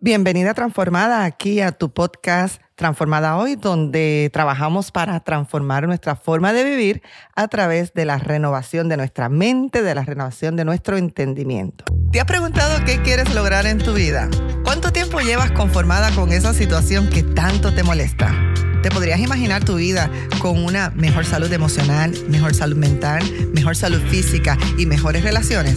Bienvenida 0.00 0.54
transformada 0.54 1.24
aquí 1.24 1.60
a 1.60 1.72
tu 1.72 1.92
podcast 1.92 2.62
Transformada 2.76 3.36
Hoy, 3.36 3.56
donde 3.56 4.30
trabajamos 4.32 4.92
para 4.92 5.18
transformar 5.18 5.88
nuestra 5.88 6.14
forma 6.14 6.52
de 6.52 6.62
vivir 6.62 7.02
a 7.34 7.48
través 7.48 7.92
de 7.94 8.04
la 8.04 8.18
renovación 8.18 8.88
de 8.88 8.96
nuestra 8.96 9.28
mente, 9.28 9.82
de 9.82 9.96
la 9.96 10.04
renovación 10.04 10.54
de 10.54 10.64
nuestro 10.64 10.96
entendimiento. 10.96 11.84
¿Te 12.12 12.20
has 12.20 12.26
preguntado 12.26 12.84
qué 12.84 13.02
quieres 13.02 13.34
lograr 13.34 13.66
en 13.66 13.78
tu 13.78 13.92
vida? 13.92 14.30
¿Cuánto 14.62 14.92
tiempo 14.92 15.18
llevas 15.18 15.50
conformada 15.50 16.12
con 16.12 16.32
esa 16.32 16.54
situación 16.54 17.10
que 17.10 17.24
tanto 17.24 17.74
te 17.74 17.82
molesta? 17.82 18.32
¿Te 18.84 18.90
podrías 18.90 19.18
imaginar 19.18 19.64
tu 19.64 19.74
vida 19.74 20.08
con 20.40 20.64
una 20.64 20.90
mejor 20.90 21.26
salud 21.26 21.52
emocional, 21.52 22.12
mejor 22.28 22.54
salud 22.54 22.76
mental, 22.76 23.24
mejor 23.52 23.74
salud 23.74 24.00
física 24.08 24.56
y 24.78 24.86
mejores 24.86 25.24
relaciones? 25.24 25.76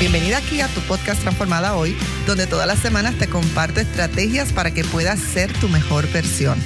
Bienvenida 0.00 0.38
aquí 0.38 0.60
a 0.60 0.68
tu 0.68 0.80
podcast 0.82 1.22
Transformada 1.22 1.76
Hoy, 1.76 1.96
donde 2.26 2.46
todas 2.46 2.66
las 2.66 2.80
semanas 2.80 3.14
te 3.14 3.28
comparto 3.28 3.80
estrategias 3.80 4.52
para 4.52 4.72
que 4.72 4.84
puedas 4.84 5.20
ser 5.20 5.52
tu 5.52 5.68
mejor 5.68 6.10
versión. 6.12 6.58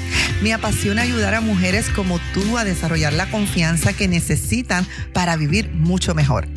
Me 0.43 0.53
apasiona 0.53 1.03
ayudar 1.03 1.35
a 1.35 1.41
mujeres 1.41 1.89
como 1.91 2.19
tú 2.33 2.59
a 2.59 2.65
desarrollar 2.65 3.13
la 3.13 3.31
confianza 3.31 3.93
que 3.93 4.09
necesitan 4.09 4.87
para 5.13 5.37
vivir 5.37 5.71
mucho 5.73 6.15
mejor. 6.15 6.49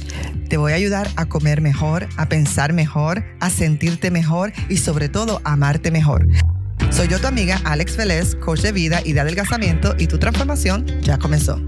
Te 0.49 0.57
voy 0.57 0.71
a 0.71 0.75
ayudar 0.75 1.09
a 1.17 1.27
comer 1.27 1.61
mejor, 1.61 2.07
a 2.17 2.29
pensar 2.29 2.73
mejor, 2.73 3.23
a 3.39 3.49
sentirte 3.49 4.09
mejor 4.09 4.53
y 4.69 4.77
sobre 4.77 5.09
todo 5.09 5.41
a 5.43 5.53
amarte 5.53 5.91
mejor. 5.91 6.27
Soy 6.89 7.07
yo 7.09 7.19
tu 7.19 7.27
amiga 7.27 7.61
Alex 7.63 7.95
Vélez, 7.97 8.35
coach 8.35 8.61
de 8.61 8.71
vida 8.71 9.01
y 9.03 9.13
de 9.13 9.19
adelgazamiento 9.19 9.95
y 9.97 10.07
tu 10.07 10.19
transformación 10.19 10.85
ya 11.01 11.17
comenzó. 11.17 11.61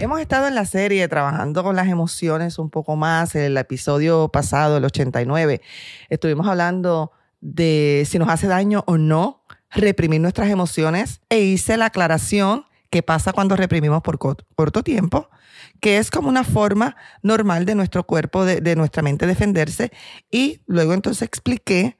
Hemos 0.00 0.20
estado 0.20 0.48
en 0.48 0.56
la 0.56 0.66
serie 0.66 1.06
trabajando 1.08 1.62
con 1.62 1.76
las 1.76 1.88
emociones 1.88 2.58
un 2.58 2.68
poco 2.68 2.96
más. 2.96 3.34
El 3.36 3.56
episodio 3.56 4.28
pasado, 4.28 4.76
el 4.76 4.84
89, 4.84 5.62
estuvimos 6.10 6.48
hablando 6.48 7.12
de 7.40 8.04
si 8.06 8.18
nos 8.18 8.28
hace 8.28 8.48
daño 8.48 8.82
o 8.86 8.98
no 8.98 9.44
reprimir 9.70 10.20
nuestras 10.20 10.50
emociones 10.50 11.20
e 11.28 11.40
hice 11.40 11.76
la 11.76 11.86
aclaración 11.86 12.66
que 12.90 13.02
pasa 13.02 13.32
cuando 13.32 13.56
reprimimos 13.56 14.02
por 14.02 14.18
corto 14.18 14.82
tiempo, 14.82 15.30
que 15.80 15.98
es 15.98 16.10
como 16.10 16.28
una 16.28 16.44
forma 16.44 16.96
normal 17.22 17.64
de 17.64 17.74
nuestro 17.74 18.04
cuerpo, 18.04 18.44
de, 18.44 18.60
de 18.60 18.76
nuestra 18.76 19.02
mente 19.02 19.26
defenderse. 19.26 19.90
Y 20.30 20.60
luego 20.66 20.92
entonces 20.92 21.22
expliqué 21.22 21.96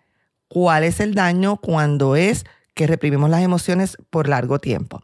cuál 0.48 0.84
es 0.84 1.00
el 1.00 1.14
daño 1.14 1.56
cuando 1.56 2.16
es 2.16 2.44
que 2.74 2.86
reprimimos 2.86 3.30
las 3.30 3.42
emociones 3.42 3.96
por 4.10 4.28
largo 4.28 4.58
tiempo. 4.58 5.02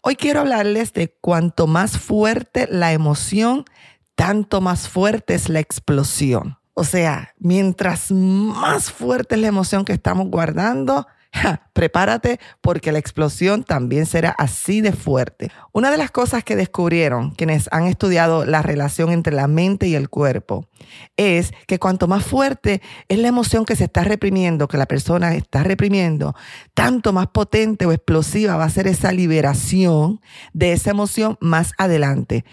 Hoy 0.00 0.16
quiero 0.16 0.40
hablarles 0.40 0.92
de 0.92 1.14
cuanto 1.20 1.66
más 1.66 1.98
fuerte 1.98 2.68
la 2.70 2.92
emoción, 2.92 3.64
tanto 4.14 4.60
más 4.60 4.88
fuerte 4.88 5.34
es 5.34 5.48
la 5.48 5.60
explosión. 5.60 6.58
O 6.74 6.84
sea, 6.84 7.34
mientras 7.38 8.12
más 8.12 8.92
fuerte 8.92 9.34
es 9.34 9.40
la 9.40 9.48
emoción 9.48 9.84
que 9.84 9.92
estamos 9.92 10.28
guardando, 10.28 11.08
prepárate 11.72 12.40
porque 12.60 12.92
la 12.92 12.98
explosión 12.98 13.64
también 13.64 14.06
será 14.06 14.30
así 14.30 14.80
de 14.80 14.92
fuerte. 14.92 15.50
Una 15.72 15.90
de 15.90 15.96
las 15.96 16.10
cosas 16.10 16.44
que 16.44 16.56
descubrieron 16.56 17.30
quienes 17.32 17.68
han 17.72 17.86
estudiado 17.86 18.44
la 18.44 18.62
relación 18.62 19.10
entre 19.10 19.34
la 19.34 19.46
mente 19.46 19.86
y 19.86 19.94
el 19.94 20.08
cuerpo 20.08 20.66
es 21.16 21.52
que 21.66 21.78
cuanto 21.78 22.08
más 22.08 22.24
fuerte 22.24 22.82
es 23.08 23.18
la 23.18 23.28
emoción 23.28 23.64
que 23.64 23.76
se 23.76 23.84
está 23.84 24.04
reprimiendo, 24.04 24.68
que 24.68 24.78
la 24.78 24.86
persona 24.86 25.34
está 25.34 25.62
reprimiendo, 25.62 26.34
tanto 26.74 27.12
más 27.12 27.28
potente 27.28 27.86
o 27.86 27.92
explosiva 27.92 28.56
va 28.56 28.64
a 28.64 28.70
ser 28.70 28.86
esa 28.86 29.12
liberación 29.12 30.20
de 30.52 30.72
esa 30.72 30.90
emoción 30.90 31.36
más 31.40 31.72
adelante. 31.78 32.44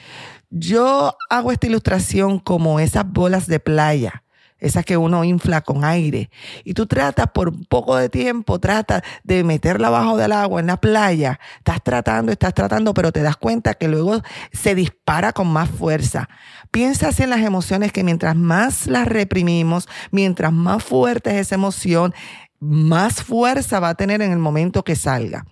Yo 0.50 1.16
hago 1.30 1.52
esta 1.52 1.68
ilustración 1.68 2.40
como 2.40 2.80
esas 2.80 3.10
bolas 3.12 3.48
de 3.48 3.60
playa 3.60 4.25
esa 4.66 4.84
que 4.84 4.98
uno 4.98 5.24
infla 5.24 5.62
con 5.62 5.86
aire. 5.86 6.32
Y 6.64 6.74
tú 6.74 6.88
tratas 6.88 7.28
por 7.34 7.50
un 7.50 7.66
poco 7.66 7.96
de 7.96 8.10
tiempo, 8.10 8.60
tratas 8.60 9.04
de 9.24 9.44
meterla 9.44 9.88
abajo 9.88 10.18
del 10.18 10.32
agua 10.32 10.60
en 10.60 10.68
la 10.68 10.78
playa. 10.78 11.40
Estás 11.60 11.84
tratando, 11.84 12.32
estás 12.32 12.54
tratando, 12.54 12.94
pero 12.94 13.12
te 13.12 13.22
das 13.22 13.38
cuenta 13.38 13.76
que 13.76 13.88
luego 13.88 14.22
se 14.52 14.74
dispara 14.74 15.34
con 15.34 15.48
más 15.48 15.70
fuerza. 15.70 16.30
Piensa 16.72 17.10
así 17.10 17.24
en 17.24 17.30
las 17.30 17.42
emociones 17.42 17.92
que 17.92 18.04
mientras 18.04 18.36
más 18.36 18.88
las 18.88 19.08
reprimimos, 19.08 19.88
mientras 20.10 20.52
más 20.52 20.84
fuerte 20.84 21.30
es 21.32 21.48
esa 21.48 21.56
emoción, 21.56 22.14
más 22.60 23.22
fuerza 23.22 23.80
va 23.80 23.90
a 23.90 23.96
tener 23.96 24.24
en 24.24 24.32
el 24.32 24.40
momento 24.40 24.84
que 24.84 24.96
salga. 24.96 25.46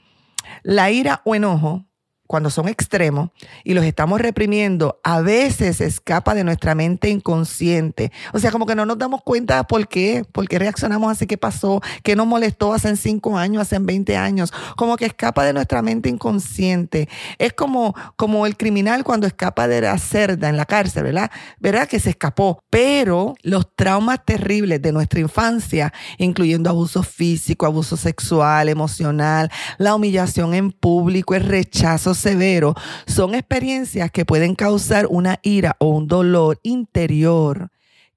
La 0.63 0.89
ira 0.89 1.21
o 1.23 1.35
enojo 1.35 1.85
cuando 2.33 2.49
son 2.49 2.67
extremos 2.67 3.29
y 3.63 3.75
los 3.75 3.85
estamos 3.85 4.19
reprimiendo, 4.19 4.99
a 5.03 5.21
veces 5.21 5.79
escapa 5.81 6.33
de 6.33 6.43
nuestra 6.43 6.73
mente 6.73 7.09
inconsciente. 7.09 8.11
O 8.33 8.39
sea, 8.39 8.49
como 8.49 8.65
que 8.65 8.73
no 8.73 8.87
nos 8.87 8.97
damos 8.97 9.21
cuenta 9.21 9.65
por 9.65 9.87
qué, 9.87 10.25
por 10.31 10.47
qué 10.47 10.57
reaccionamos 10.57 11.11
así, 11.11 11.27
qué 11.27 11.37
pasó, 11.37 11.79
qué 12.01 12.15
nos 12.15 12.25
molestó 12.25 12.73
hace 12.73 12.95
cinco 12.95 13.37
años, 13.37 13.61
hace 13.61 13.77
20 13.77 14.17
años. 14.17 14.51
Como 14.77 14.97
que 14.97 15.05
escapa 15.05 15.45
de 15.45 15.53
nuestra 15.53 15.83
mente 15.83 16.09
inconsciente. 16.09 17.07
Es 17.37 17.53
como, 17.53 17.93
como 18.15 18.47
el 18.47 18.57
criminal 18.57 19.03
cuando 19.03 19.27
escapa 19.27 19.67
de 19.67 19.81
la 19.81 19.95
cerda 19.99 20.49
en 20.49 20.57
la 20.57 20.65
cárcel, 20.65 21.03
¿verdad? 21.03 21.29
¿Verdad? 21.59 21.87
Que 21.87 21.99
se 21.99 22.09
escapó. 22.09 22.63
Pero 22.71 23.35
los 23.43 23.67
traumas 23.75 24.25
terribles 24.25 24.81
de 24.81 24.91
nuestra 24.91 25.19
infancia, 25.19 25.93
incluyendo 26.17 26.71
abuso 26.71 27.03
físico, 27.03 27.67
abuso 27.67 27.95
sexual, 27.95 28.69
emocional, 28.69 29.51
la 29.77 29.93
humillación 29.93 30.55
en 30.55 30.71
público, 30.71 31.35
el 31.35 31.43
rechazo 31.43 32.15
severo 32.23 32.73
son 33.05 33.35
experiencias 33.35 34.09
que 34.09 34.25
pueden 34.25 34.55
causar 34.55 35.07
una 35.09 35.39
ira 35.43 35.75
o 35.79 35.87
un 35.87 36.07
dolor 36.07 36.59
interior 36.63 37.72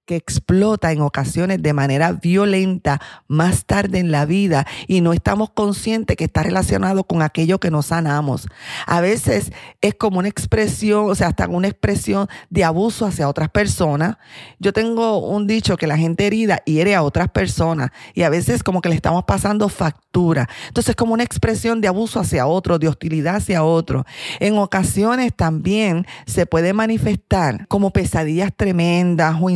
que 0.06 0.16
explota 0.16 0.92
en 0.92 1.00
ocasiones 1.00 1.60
de 1.62 1.72
manera 1.72 2.12
violenta 2.12 3.00
más 3.26 3.66
tarde 3.66 3.98
en 3.98 4.12
la 4.12 4.24
vida 4.24 4.66
y 4.86 5.00
no 5.00 5.12
estamos 5.12 5.50
conscientes 5.50 6.16
que 6.16 6.24
está 6.24 6.44
relacionado 6.44 7.04
con 7.04 7.22
aquello 7.22 7.58
que 7.58 7.70
nos 7.70 7.86
sanamos. 7.86 8.46
A 8.86 9.00
veces 9.00 9.52
es 9.80 9.94
como 9.94 10.20
una 10.20 10.28
expresión, 10.28 11.10
o 11.10 11.14
sea, 11.14 11.28
hasta 11.28 11.48
una 11.48 11.68
expresión 11.68 12.28
de 12.50 12.64
abuso 12.64 13.04
hacia 13.04 13.28
otras 13.28 13.50
personas. 13.50 14.16
Yo 14.60 14.72
tengo 14.72 15.18
un 15.18 15.46
dicho 15.46 15.76
que 15.76 15.86
la 15.88 15.98
gente 15.98 16.26
herida 16.26 16.62
hiere 16.64 16.94
a 16.94 17.02
otras 17.02 17.28
personas 17.28 17.90
y 18.14 18.22
a 18.22 18.30
veces 18.30 18.62
como 18.62 18.80
que 18.80 18.88
le 18.88 18.94
estamos 18.94 19.24
pasando 19.24 19.68
factura. 19.68 20.48
Entonces 20.68 20.90
es 20.90 20.96
como 20.96 21.14
una 21.14 21.24
expresión 21.24 21.80
de 21.80 21.88
abuso 21.88 22.20
hacia 22.20 22.46
otro, 22.46 22.78
de 22.78 22.88
hostilidad 22.88 23.36
hacia 23.36 23.64
otro. 23.64 24.04
En 24.38 24.56
ocasiones 24.58 25.34
también 25.34 26.06
se 26.26 26.46
puede 26.46 26.72
manifestar 26.72 27.66
como 27.66 27.90
pesadillas 27.90 28.52
tremendas 28.56 29.34
o 29.40 29.50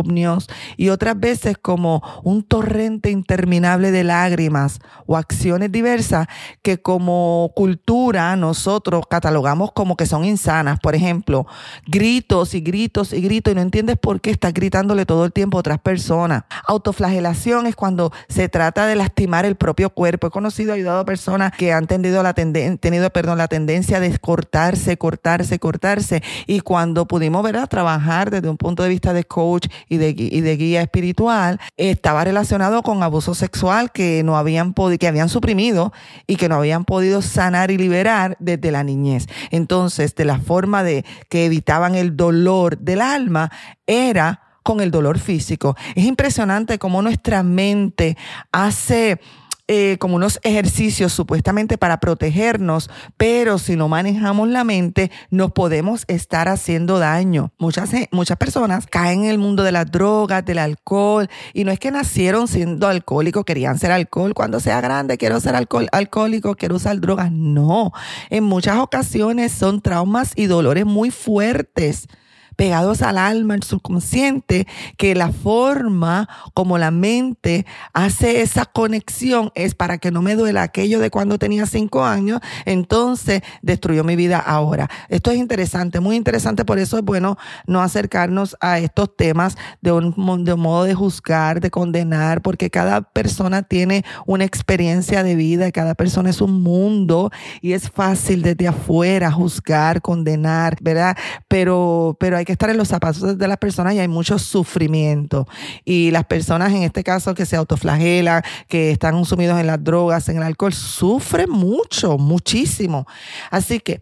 insólitas 0.00 0.48
y 0.76 0.88
otras 0.88 1.18
veces 1.18 1.56
como 1.60 2.02
un 2.22 2.42
torrente 2.42 3.10
interminable 3.10 3.90
de 3.90 4.04
lágrimas 4.04 4.80
o 5.06 5.16
acciones 5.16 5.70
diversas 5.72 6.28
que 6.62 6.80
como 6.80 7.52
cultura 7.54 8.34
nosotros 8.36 9.04
catalogamos 9.08 9.72
como 9.72 9.96
que 9.96 10.06
son 10.06 10.24
insanas. 10.24 10.80
Por 10.80 10.94
ejemplo, 10.94 11.46
gritos 11.86 12.54
y 12.54 12.60
gritos 12.60 13.12
y 13.12 13.20
gritos 13.20 13.52
y 13.52 13.56
no 13.56 13.62
entiendes 13.62 13.96
por 13.98 14.20
qué 14.20 14.30
estás 14.30 14.54
gritándole 14.54 15.06
todo 15.06 15.24
el 15.24 15.32
tiempo 15.32 15.56
a 15.56 15.60
otras 15.60 15.78
personas. 15.78 16.44
Autoflagelación 16.66 17.66
es 17.66 17.76
cuando 17.76 18.12
se 18.28 18.48
trata 18.48 18.86
de 18.86 18.96
lastimar 18.96 19.44
el 19.44 19.56
propio 19.56 19.90
cuerpo. 19.90 20.26
He 20.26 20.30
conocido, 20.30 20.72
ayudado 20.72 21.00
a 21.00 21.04
personas 21.04 21.52
que 21.52 21.72
han 21.72 21.86
tenido 21.86 22.22
la, 22.22 22.34
tenido, 22.34 23.10
perdón, 23.10 23.38
la 23.38 23.48
tendencia 23.48 24.00
de 24.00 24.18
cortarse, 24.18 24.96
cortarse, 24.96 25.58
cortarse. 25.58 26.22
Y 26.46 26.60
cuando 26.60 27.06
pudimos 27.06 27.42
ver 27.42 27.56
a 27.56 27.66
trabajar 27.66 28.30
desde 28.30 28.48
un 28.48 28.56
punto 28.56 28.82
de 28.82 28.88
vista 28.88 29.12
de 29.12 29.24
coach 29.24 29.66
y 29.88 29.96
de, 29.96 30.14
y 30.16 30.40
de 30.40 30.56
guía 30.56 30.82
espiritual 30.82 31.60
estaba 31.76 32.24
relacionado 32.24 32.82
con 32.82 33.02
abuso 33.02 33.34
sexual 33.34 33.92
que 33.92 34.22
no 34.24 34.36
habían 34.36 34.74
podido, 34.74 34.98
que 34.98 35.08
habían 35.08 35.28
suprimido 35.28 35.92
y 36.26 36.36
que 36.36 36.48
no 36.48 36.56
habían 36.56 36.84
podido 36.84 37.22
sanar 37.22 37.70
y 37.70 37.78
liberar 37.78 38.36
desde 38.40 38.70
la 38.70 38.84
niñez. 38.84 39.26
Entonces, 39.50 40.14
de 40.14 40.24
la 40.24 40.38
forma 40.38 40.82
de 40.82 41.04
que 41.28 41.46
evitaban 41.46 41.94
el 41.94 42.16
dolor 42.16 42.78
del 42.78 43.00
alma 43.00 43.50
era 43.86 44.42
con 44.62 44.80
el 44.80 44.90
dolor 44.90 45.18
físico. 45.18 45.76
Es 45.94 46.04
impresionante 46.04 46.78
cómo 46.78 47.02
nuestra 47.02 47.42
mente 47.42 48.16
hace 48.52 49.20
eh, 49.68 49.96
como 49.98 50.16
unos 50.16 50.40
ejercicios 50.42 51.12
supuestamente 51.12 51.78
para 51.78 52.00
protegernos, 52.00 52.90
pero 53.16 53.58
si 53.58 53.76
no 53.76 53.88
manejamos 53.88 54.48
la 54.48 54.64
mente, 54.64 55.10
nos 55.30 55.52
podemos 55.52 56.04
estar 56.08 56.48
haciendo 56.48 56.98
daño. 56.98 57.52
Muchas, 57.58 57.90
muchas 58.10 58.36
personas 58.36 58.86
caen 58.86 59.24
en 59.24 59.30
el 59.30 59.38
mundo 59.38 59.62
de 59.62 59.72
las 59.72 59.90
drogas, 59.90 60.44
del 60.44 60.58
alcohol, 60.58 61.28
y 61.54 61.64
no 61.64 61.70
es 61.70 61.78
que 61.78 61.90
nacieron 61.90 62.48
siendo 62.48 62.88
alcohólicos, 62.88 63.44
querían 63.44 63.78
ser 63.78 63.92
alcohol. 63.92 64.34
Cuando 64.34 64.58
sea 64.58 64.80
grande, 64.80 65.16
quiero 65.16 65.38
ser 65.40 65.54
alcohol, 65.54 65.88
alcohólico, 65.92 66.56
quiero 66.56 66.76
usar 66.76 67.00
drogas. 67.00 67.30
No, 67.30 67.92
en 68.30 68.44
muchas 68.44 68.78
ocasiones 68.78 69.52
son 69.52 69.80
traumas 69.80 70.32
y 70.34 70.46
dolores 70.46 70.86
muy 70.86 71.10
fuertes 71.10 72.08
pegados 72.56 73.02
al 73.02 73.18
alma, 73.18 73.54
al 73.54 73.62
subconsciente, 73.62 74.66
que 74.96 75.14
la 75.14 75.32
forma 75.32 76.28
como 76.54 76.78
la 76.78 76.90
mente 76.90 77.66
hace 77.92 78.42
esa 78.42 78.66
conexión 78.66 79.50
es 79.54 79.74
para 79.74 79.98
que 79.98 80.10
no 80.10 80.22
me 80.22 80.36
duela 80.36 80.62
aquello 80.62 81.00
de 81.00 81.10
cuando 81.10 81.38
tenía 81.38 81.66
cinco 81.66 82.04
años, 82.04 82.40
entonces 82.64 83.42
destruyó 83.62 84.04
mi 84.04 84.16
vida 84.16 84.38
ahora. 84.38 84.88
Esto 85.08 85.30
es 85.30 85.38
interesante, 85.38 86.00
muy 86.00 86.16
interesante, 86.16 86.64
por 86.64 86.78
eso 86.78 86.98
es 86.98 87.04
bueno 87.04 87.36
no 87.66 87.80
acercarnos 87.80 88.56
a 88.60 88.78
estos 88.78 89.16
temas 89.16 89.56
de 89.80 89.92
un, 89.92 90.44
de 90.44 90.52
un 90.52 90.60
modo 90.60 90.84
de 90.84 90.94
juzgar, 90.94 91.60
de 91.60 91.70
condenar, 91.70 92.42
porque 92.42 92.70
cada 92.70 93.02
persona 93.02 93.62
tiene 93.62 94.04
una 94.26 94.44
experiencia 94.44 95.22
de 95.22 95.34
vida, 95.34 95.70
cada 95.72 95.94
persona 95.94 96.30
es 96.30 96.40
un 96.40 96.62
mundo 96.62 97.30
y 97.60 97.72
es 97.72 97.90
fácil 97.90 98.42
desde 98.42 98.68
afuera 98.68 99.30
juzgar, 99.30 100.02
condenar, 100.02 100.76
¿verdad? 100.80 101.16
Pero, 101.48 102.16
pero 102.18 102.36
hay 102.36 102.44
que 102.44 102.51
estar 102.52 102.70
en 102.70 102.76
los 102.76 102.88
zapatos 102.88 103.36
de 103.36 103.48
las 103.48 103.58
personas 103.58 103.94
y 103.94 103.98
hay 103.98 104.08
mucho 104.08 104.38
sufrimiento. 104.38 105.46
Y 105.84 106.10
las 106.10 106.24
personas 106.24 106.72
en 106.72 106.82
este 106.82 107.04
caso 107.04 107.34
que 107.34 107.46
se 107.46 107.56
autoflagelan, 107.56 108.42
que 108.68 108.90
están 108.90 109.24
sumidos 109.24 109.58
en 109.60 109.66
las 109.66 109.82
drogas, 109.82 110.28
en 110.28 110.38
el 110.38 110.42
alcohol, 110.42 110.72
sufren 110.72 111.50
mucho, 111.50 112.18
muchísimo. 112.18 113.06
Así 113.50 113.80
que, 113.80 114.00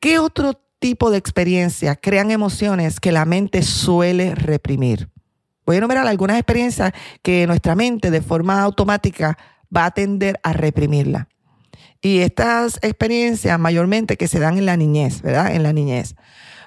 ¿qué 0.00 0.18
otro 0.18 0.60
tipo 0.78 1.10
de 1.10 1.18
experiencia 1.18 1.96
crean 1.96 2.30
emociones 2.30 3.00
que 3.00 3.12
la 3.12 3.24
mente 3.24 3.62
suele 3.62 4.34
reprimir? 4.34 5.08
Voy 5.64 5.76
a 5.76 5.78
enumerar 5.78 6.06
algunas 6.06 6.36
experiencias 6.36 6.92
que 7.22 7.46
nuestra 7.46 7.74
mente 7.74 8.10
de 8.10 8.22
forma 8.22 8.62
automática 8.62 9.36
va 9.74 9.86
a 9.86 9.90
tender 9.90 10.38
a 10.42 10.52
reprimirla. 10.52 11.28
Y 12.00 12.18
estas 12.20 12.78
experiencias 12.82 13.58
mayormente 13.58 14.16
que 14.16 14.28
se 14.28 14.38
dan 14.38 14.58
en 14.58 14.66
la 14.66 14.76
niñez, 14.76 15.22
¿verdad? 15.22 15.54
En 15.54 15.64
la 15.64 15.72
niñez. 15.72 16.14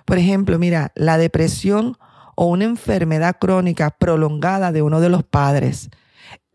Por 0.09 0.17
ejemplo, 0.17 0.57
mira, 0.57 0.91
la 0.95 1.19
depresión 1.19 1.95
o 2.35 2.47
una 2.47 2.65
enfermedad 2.65 3.37
crónica 3.39 3.91
prolongada 3.91 4.71
de 4.71 4.81
uno 4.81 5.01
de 5.01 5.09
los 5.09 5.23
padres. 5.23 5.91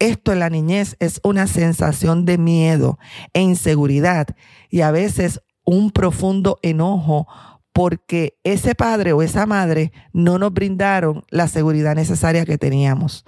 Esto 0.01 0.33
en 0.33 0.41
la 0.41 0.51
niñez 0.51 0.97
es 0.99 1.21
una 1.23 1.47
sensación 1.47 2.25
de 2.25 2.37
miedo 2.37 2.99
e 3.33 3.43
inseguridad 3.43 4.27
y 4.71 4.81
a 4.81 4.91
veces 4.91 5.41
un 5.65 5.93
profundo 5.93 6.59
enojo 6.63 7.29
porque 7.73 8.41
ese 8.43 8.75
padre 8.75 9.13
o 9.13 9.23
esa 9.23 9.47
madre 9.47 9.93
no 10.13 10.37
nos 10.41 10.53
brindaron 10.53 11.25
la 11.31 11.47
seguridad 11.47 11.95
necesaria 11.95 12.45
que 12.45 12.59
teníamos. 12.59 13.25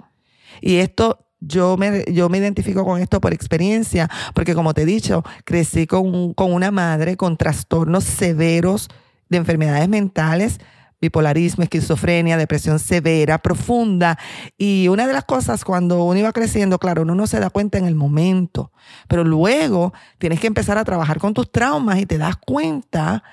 Y 0.59 0.79
esto 0.79 1.29
yo 1.39 1.77
me, 1.77 2.03
yo 2.11 2.27
me 2.27 2.39
identifico 2.39 2.83
con 2.83 3.01
esto 3.01 3.21
por 3.21 3.33
experiencia, 3.33 4.09
porque 4.35 4.55
como 4.55 4.73
te 4.73 4.81
he 4.81 4.85
dicho, 4.85 5.23
crecí 5.45 5.87
con, 5.87 6.33
con 6.33 6.51
una 6.51 6.69
madre 6.69 7.15
con 7.15 7.37
trastornos 7.37 8.03
severos 8.03 8.89
de 9.29 9.37
enfermedades 9.37 9.87
mentales, 9.89 10.59
bipolarismo, 10.99 11.63
esquizofrenia, 11.63 12.37
depresión 12.37 12.79
severa, 12.79 13.37
profunda. 13.37 14.17
Y 14.57 14.87
una 14.87 15.07
de 15.07 15.13
las 15.13 15.25
cosas 15.25 15.63
cuando 15.63 16.03
uno 16.03 16.19
iba 16.19 16.33
creciendo, 16.33 16.79
claro, 16.79 17.03
uno 17.03 17.15
no 17.15 17.27
se 17.27 17.39
da 17.39 17.49
cuenta 17.49 17.77
en 17.77 17.85
el 17.85 17.95
momento, 17.95 18.71
pero 19.07 19.23
luego 19.23 19.93
tienes 20.17 20.39
que 20.39 20.47
empezar 20.47 20.77
a 20.77 20.85
trabajar 20.85 21.19
con 21.19 21.33
tus 21.33 21.51
traumas 21.51 21.99
y 21.99 22.05
te 22.05 22.17
das 22.17 22.35
cuenta 22.37 23.23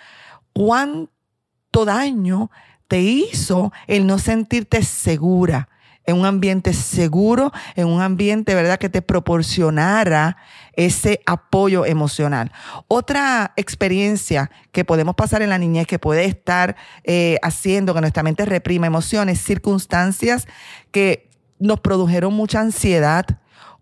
cuánto 0.53 1.85
daño 1.85 2.51
te 2.89 3.01
hizo 3.01 3.73
el 3.87 4.07
no 4.07 4.19
sentirte 4.19 4.83
segura 4.83 5.69
en 6.07 6.19
un 6.19 6.27
ambiente 6.27 6.73
seguro, 6.73 7.53
en 7.77 7.87
un 7.87 8.01
ambiente, 8.01 8.55
¿verdad?, 8.55 8.79
que 8.79 8.89
te 8.89 9.03
proporcionara 9.03 10.37
ese 10.75 11.21
apoyo 11.27 11.87
emocional. 11.87 12.53
Otra 12.89 13.53
experiencia 13.57 14.51
que 14.73 14.85
podemos 14.85 15.15
pasar 15.15 15.43
en 15.43 15.51
la 15.51 15.59
niñez 15.59 15.87
que 15.87 15.99
puede 15.99 16.25
estar 16.25 16.77
eh, 17.05 17.39
haciendo 17.43 17.95
que 17.95 18.01
nuestra 18.01 18.23
mente 18.23 18.45
reprima 18.45 18.87
emociones, 18.87 19.41
circunstancias 19.41 20.47
que 20.91 21.31
nos 21.59 21.81
produjeron 21.81 22.35
mucha 22.35 22.61
ansiedad, 22.61 23.25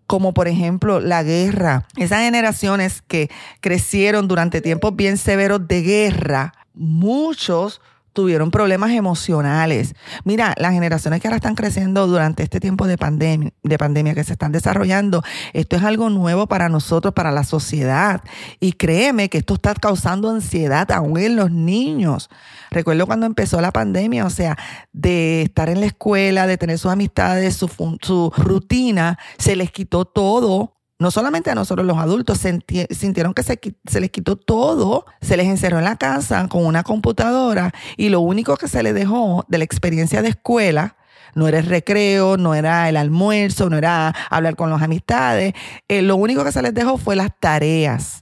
como 0.06 0.34
por 0.34 0.46
ejemplo 0.46 1.00
la 1.00 1.22
guerra. 1.22 1.86
Esas 1.96 2.20
generaciones 2.20 3.02
que 3.02 3.30
crecieron 3.60 4.28
durante 4.28 4.60
tiempos 4.60 4.94
bien 4.94 5.16
severos 5.16 5.66
de 5.66 5.82
guerra, 5.82 6.52
muchos 6.74 7.80
tuvieron 8.12 8.50
problemas 8.50 8.90
emocionales. 8.90 9.94
Mira, 10.24 10.54
las 10.58 10.72
generaciones 10.72 11.20
que 11.20 11.28
ahora 11.28 11.36
están 11.36 11.54
creciendo 11.54 12.06
durante 12.06 12.42
este 12.42 12.60
tiempo 12.60 12.86
de 12.86 12.98
pandemia, 12.98 13.52
de 13.62 13.78
pandemia 13.78 14.14
que 14.14 14.24
se 14.24 14.32
están 14.32 14.52
desarrollando, 14.52 15.22
esto 15.52 15.76
es 15.76 15.82
algo 15.82 16.10
nuevo 16.10 16.46
para 16.46 16.68
nosotros, 16.68 17.14
para 17.14 17.30
la 17.30 17.44
sociedad. 17.44 18.22
Y 18.60 18.72
créeme 18.72 19.28
que 19.28 19.38
esto 19.38 19.54
está 19.54 19.74
causando 19.74 20.30
ansiedad 20.30 20.90
aún 20.92 21.18
en 21.18 21.36
los 21.36 21.50
niños. 21.50 22.28
Recuerdo 22.70 23.06
cuando 23.06 23.26
empezó 23.26 23.60
la 23.60 23.72
pandemia, 23.72 24.26
o 24.26 24.30
sea, 24.30 24.56
de 24.92 25.42
estar 25.42 25.68
en 25.68 25.80
la 25.80 25.86
escuela, 25.86 26.46
de 26.46 26.58
tener 26.58 26.78
sus 26.78 26.90
amistades, 26.90 27.56
su, 27.56 27.68
su 28.02 28.32
rutina, 28.36 29.18
se 29.38 29.56
les 29.56 29.70
quitó 29.70 30.04
todo 30.04 30.81
no 31.02 31.10
solamente 31.10 31.50
a 31.50 31.54
nosotros 31.54 31.86
los 31.86 31.98
adultos, 31.98 32.38
sintieron 32.38 33.34
que 33.34 33.42
se, 33.42 33.58
les 34.00 34.10
quitó 34.10 34.36
todo, 34.36 35.04
se 35.20 35.36
les 35.36 35.46
encerró 35.46 35.78
en 35.78 35.84
la 35.84 35.96
casa 35.96 36.48
con 36.48 36.64
una 36.64 36.84
computadora 36.84 37.72
y 37.96 38.08
lo 38.08 38.20
único 38.20 38.56
que 38.56 38.68
se 38.68 38.82
les 38.82 38.94
dejó 38.94 39.44
de 39.48 39.58
la 39.58 39.64
experiencia 39.64 40.22
de 40.22 40.28
escuela 40.28 40.96
no 41.34 41.48
era 41.48 41.58
el 41.58 41.66
recreo, 41.66 42.36
no 42.36 42.54
era 42.54 42.88
el 42.88 42.96
almuerzo, 42.96 43.68
no 43.68 43.76
era 43.76 44.14
hablar 44.30 44.54
con 44.54 44.70
las 44.70 44.82
amistades. 44.82 45.54
Eh, 45.88 46.02
lo 46.02 46.16
único 46.16 46.44
que 46.44 46.52
se 46.52 46.62
les 46.62 46.74
dejó 46.74 46.98
fue 46.98 47.16
las 47.16 47.30
tareas. 47.40 48.21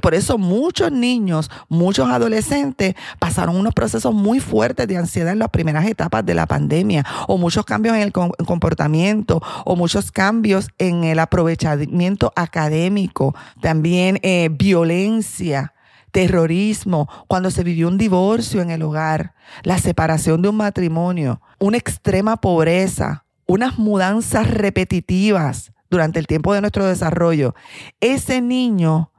Por 0.00 0.14
eso 0.14 0.38
muchos 0.38 0.90
niños, 0.90 1.50
muchos 1.68 2.08
adolescentes 2.08 2.94
pasaron 3.18 3.56
unos 3.56 3.74
procesos 3.74 4.14
muy 4.14 4.40
fuertes 4.40 4.88
de 4.88 4.96
ansiedad 4.96 5.32
en 5.32 5.40
las 5.40 5.50
primeras 5.50 5.84
etapas 5.86 6.24
de 6.24 6.34
la 6.34 6.46
pandemia, 6.46 7.04
o 7.28 7.36
muchos 7.36 7.66
cambios 7.66 7.96
en 7.96 8.02
el 8.02 8.12
comportamiento, 8.12 9.42
o 9.66 9.76
muchos 9.76 10.10
cambios 10.10 10.68
en 10.78 11.04
el 11.04 11.18
aprovechamiento 11.18 12.32
académico, 12.34 13.34
también 13.60 14.18
eh, 14.22 14.48
violencia, 14.50 15.74
terrorismo, 16.12 17.06
cuando 17.28 17.50
se 17.50 17.62
vivió 17.62 17.88
un 17.88 17.98
divorcio 17.98 18.62
en 18.62 18.70
el 18.70 18.82
hogar, 18.82 19.34
la 19.64 19.76
separación 19.76 20.40
de 20.40 20.48
un 20.48 20.56
matrimonio, 20.56 21.42
una 21.58 21.76
extrema 21.76 22.38
pobreza, 22.38 23.26
unas 23.46 23.78
mudanzas 23.78 24.50
repetitivas 24.50 25.72
durante 25.90 26.18
el 26.18 26.26
tiempo 26.26 26.54
de 26.54 26.62
nuestro 26.62 26.86
desarrollo, 26.86 27.54
ese 28.00 28.40
niño 28.40 29.10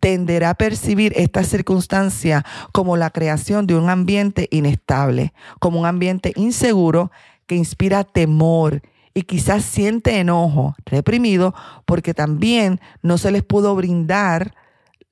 tenderá 0.00 0.50
a 0.50 0.54
percibir 0.54 1.12
esta 1.16 1.42
circunstancia 1.44 2.44
como 2.72 2.96
la 2.96 3.10
creación 3.10 3.66
de 3.66 3.76
un 3.76 3.90
ambiente 3.90 4.48
inestable, 4.50 5.32
como 5.58 5.80
un 5.80 5.86
ambiente 5.86 6.32
inseguro 6.36 7.10
que 7.46 7.56
inspira 7.56 8.04
temor 8.04 8.82
y 9.14 9.22
quizás 9.22 9.64
siente 9.64 10.20
enojo 10.20 10.74
reprimido 10.84 11.54
porque 11.86 12.12
también 12.12 12.80
no 13.02 13.16
se 13.18 13.30
les 13.30 13.42
pudo 13.42 13.74
brindar 13.74 14.54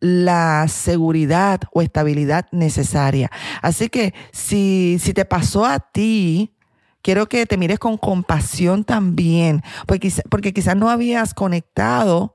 la 0.01 0.67
seguridad 0.69 1.63
o 1.73 1.81
estabilidad 1.81 2.47
necesaria. 2.53 3.31
Así 3.63 3.89
que 3.89 4.13
si, 4.33 4.99
si 5.01 5.15
te 5.15 5.25
pasó 5.25 5.65
a 5.65 5.79
ti, 5.79 6.53
quiero 7.01 7.27
que 7.31 7.47
te 7.47 7.57
mires 7.57 7.79
con 7.79 7.97
compasión 7.97 8.85
también, 8.85 9.63
porque, 9.87 10.13
porque 10.29 10.53
quizás 10.53 10.77
no 10.77 10.91
habías 10.91 11.33
conectado 11.33 12.35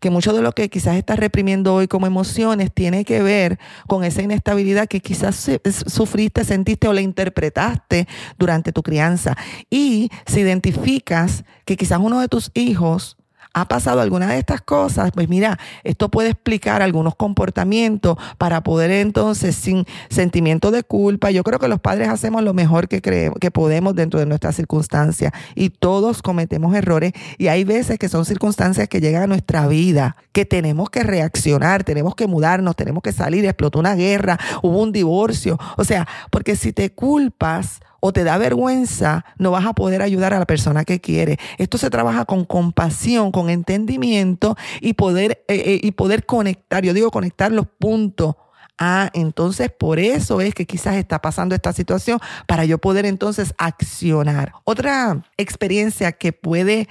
que 0.00 0.10
mucho 0.10 0.32
de 0.32 0.42
lo 0.42 0.52
que 0.52 0.68
quizás 0.68 0.96
estás 0.96 1.18
reprimiendo 1.18 1.74
hoy 1.74 1.88
como 1.88 2.06
emociones 2.06 2.72
tiene 2.72 3.04
que 3.04 3.22
ver 3.22 3.58
con 3.86 4.04
esa 4.04 4.22
inestabilidad 4.22 4.86
que 4.86 5.00
quizás 5.00 5.50
sufriste, 5.86 6.44
sentiste 6.44 6.88
o 6.88 6.92
la 6.92 7.00
interpretaste 7.00 8.06
durante 8.38 8.72
tu 8.72 8.82
crianza. 8.82 9.36
Y 9.70 10.10
si 10.26 10.40
identificas 10.40 11.44
que 11.64 11.76
quizás 11.76 11.98
uno 12.00 12.20
de 12.20 12.28
tus 12.28 12.50
hijos 12.54 13.16
ha 13.54 13.66
pasado 13.66 14.00
alguna 14.00 14.28
de 14.28 14.38
estas 14.38 14.60
cosas, 14.60 15.10
pues 15.12 15.28
mira, 15.28 15.58
esto 15.84 16.08
puede 16.10 16.30
explicar 16.30 16.82
algunos 16.82 17.14
comportamientos 17.14 18.16
para 18.38 18.62
poder 18.62 18.90
entonces, 18.90 19.56
sin 19.56 19.84
sentimiento 20.10 20.70
de 20.70 20.82
culpa, 20.82 21.30
yo 21.30 21.42
creo 21.42 21.58
que 21.58 21.68
los 21.68 21.80
padres 21.80 22.08
hacemos 22.08 22.42
lo 22.42 22.54
mejor 22.54 22.88
que, 22.88 23.02
creemos, 23.02 23.38
que 23.40 23.50
podemos 23.50 23.94
dentro 23.94 24.20
de 24.20 24.26
nuestras 24.26 24.56
circunstancias 24.56 25.32
y 25.54 25.70
todos 25.70 26.22
cometemos 26.22 26.74
errores. 26.74 27.12
Y 27.38 27.48
hay 27.48 27.64
veces 27.64 27.98
que 27.98 28.08
son 28.08 28.24
circunstancias 28.24 28.88
que 28.88 29.00
llegan 29.00 29.22
a 29.22 29.26
nuestra 29.26 29.66
vida, 29.66 30.16
que 30.32 30.44
tenemos 30.44 30.90
que 30.90 31.02
reaccionar, 31.02 31.84
tenemos 31.84 32.14
que 32.14 32.26
mudarnos, 32.26 32.76
tenemos 32.76 33.02
que 33.02 33.12
salir, 33.12 33.44
explotó 33.44 33.78
una 33.78 33.94
guerra, 33.94 34.38
hubo 34.62 34.80
un 34.80 34.92
divorcio, 34.92 35.58
o 35.76 35.84
sea, 35.84 36.06
porque 36.30 36.56
si 36.56 36.72
te 36.72 36.92
culpas, 36.92 37.80
o 38.00 38.12
te 38.12 38.24
da 38.24 38.38
vergüenza, 38.38 39.24
no 39.38 39.50
vas 39.50 39.66
a 39.66 39.72
poder 39.72 40.02
ayudar 40.02 40.34
a 40.34 40.38
la 40.38 40.46
persona 40.46 40.84
que 40.84 41.00
quiere. 41.00 41.38
Esto 41.58 41.78
se 41.78 41.90
trabaja 41.90 42.24
con 42.24 42.44
compasión, 42.44 43.32
con 43.32 43.50
entendimiento 43.50 44.56
y 44.80 44.94
poder, 44.94 45.44
eh, 45.48 45.62
eh, 45.64 45.80
y 45.82 45.92
poder 45.92 46.24
conectar. 46.24 46.84
Yo 46.84 46.94
digo 46.94 47.10
conectar 47.10 47.50
los 47.50 47.66
puntos. 47.66 48.36
Ah, 48.78 49.10
entonces 49.12 49.70
por 49.76 49.98
eso 49.98 50.40
es 50.40 50.54
que 50.54 50.64
quizás 50.64 50.94
está 50.94 51.20
pasando 51.20 51.56
esta 51.56 51.72
situación 51.72 52.20
para 52.46 52.64
yo 52.64 52.78
poder 52.78 53.06
entonces 53.06 53.52
accionar. 53.58 54.52
Otra 54.62 55.24
experiencia 55.36 56.12
que 56.12 56.32
puede 56.32 56.88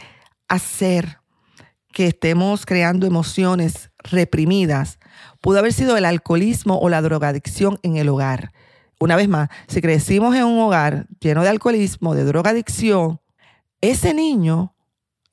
hacer 0.50 1.20
que 1.94 2.08
estemos 2.08 2.66
creando 2.66 3.08
emociones 3.08 3.90
reprimidas 4.00 5.00
pudo 5.40 5.60
haber 5.60 5.72
sido 5.72 5.96
el 5.96 6.04
alcoholismo 6.04 6.78
o 6.78 6.90
la 6.90 7.02
drogadicción 7.02 7.80
en 7.84 7.96
el 7.96 8.10
hogar 8.10 8.52
una 9.00 9.16
vez 9.16 9.28
más, 9.28 9.50
si 9.68 9.82
crecimos 9.82 10.36
en 10.36 10.46
un 10.46 10.60
hogar 10.60 11.08
lleno 11.20 11.44
de 11.44 11.50
alcoholismo, 11.50 12.16
de 12.16 12.24
drogadicción, 12.24 13.20
ese 13.82 14.14
niño, 14.14 14.74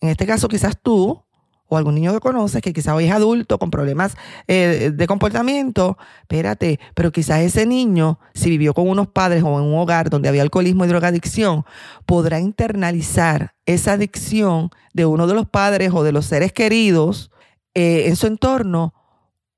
en 0.00 0.11
este 0.11 0.26
caso 0.26 0.49
quizás 0.49 0.78
tú, 0.80 1.25
o 1.66 1.76
algún 1.76 1.94
niño 1.94 2.12
que 2.12 2.21
conoces 2.21 2.61
que 2.62 2.73
quizás 2.73 2.94
hoy 2.94 3.06
es 3.06 3.12
adulto 3.12 3.59
con 3.59 3.71
problemas 3.71 4.16
eh, 4.47 4.92
de 4.94 5.06
comportamiento, 5.06 5.97
espérate, 6.23 6.78
pero 6.94 7.11
quizás 7.11 7.40
ese 7.40 7.66
niño, 7.66 8.18
si 8.35 8.50
vivió 8.50 8.75
con 8.75 8.88
unos 8.88 9.09
padres 9.09 9.42
o 9.42 9.59
en 9.59 9.64
un 9.64 9.78
hogar 9.78 10.11
donde 10.11 10.28
había 10.28 10.42
alcoholismo 10.42 10.85
y 10.85 10.88
drogadicción, 10.88 11.64
podrá 12.06 12.38
internalizar 12.38 13.54
esa 13.66 13.92
adicción 13.92 14.71
de 14.92 15.06
uno 15.06 15.26
de 15.26 15.35
los 15.35 15.49
padres 15.49 15.92
o 15.94 16.04
de 16.04 16.12
los 16.12 16.26
seres 16.26 16.52
queridos 16.52 17.30
eh, 17.75 18.04
en 18.06 18.16
su 18.16 18.26
entorno 18.26 18.94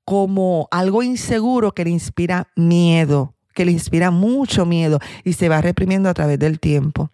como 0.04 0.68
algo 0.70 1.02
inseguro 1.02 1.72
que 1.72 1.84
le 1.84 1.90
inspira 1.90 2.48
miedo, 2.54 3.34
que 3.56 3.64
le 3.64 3.72
inspira 3.72 4.10
mucho 4.10 4.66
miedo 4.66 5.00
y 5.24 5.32
se 5.32 5.48
va 5.48 5.62
reprimiendo 5.62 6.10
a 6.10 6.14
través 6.14 6.38
del 6.38 6.60
tiempo. 6.60 7.10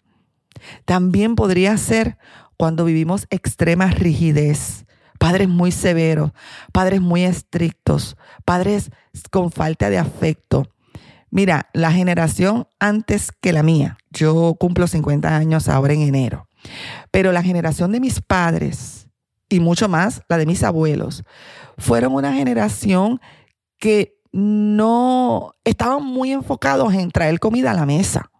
También 0.83 1.35
podría 1.35 1.77
ser 1.77 2.17
cuando 2.57 2.83
vivimos 2.83 3.27
extrema 3.29 3.87
rigidez, 3.87 4.85
padres 5.19 5.47
muy 5.47 5.71
severos, 5.71 6.31
padres 6.73 6.99
muy 6.99 7.23
estrictos, 7.23 8.17
padres 8.43 8.91
con 9.31 9.51
falta 9.51 9.89
de 9.89 9.97
afecto. 9.97 10.67
Mira, 11.31 11.69
la 11.73 11.93
generación 11.93 12.67
antes 12.77 13.31
que 13.31 13.53
la 13.53 13.63
mía, 13.63 13.97
yo 14.11 14.55
cumplo 14.59 14.85
50 14.85 15.35
años 15.35 15.69
ahora 15.69 15.93
en 15.93 16.01
enero, 16.01 16.49
pero 17.09 17.31
la 17.31 17.41
generación 17.41 17.93
de 17.93 18.01
mis 18.01 18.19
padres 18.19 19.07
y 19.47 19.61
mucho 19.61 19.87
más 19.87 20.23
la 20.27 20.37
de 20.37 20.45
mis 20.45 20.61
abuelos, 20.61 21.23
fueron 21.77 22.13
una 22.13 22.33
generación 22.33 23.21
que 23.79 24.17
no 24.33 25.53
estaban 25.63 26.03
muy 26.03 26.31
enfocados 26.31 26.93
en 26.93 27.11
traer 27.11 27.39
comida 27.39 27.71
a 27.71 27.75
la 27.75 27.85
mesa. 27.85 28.31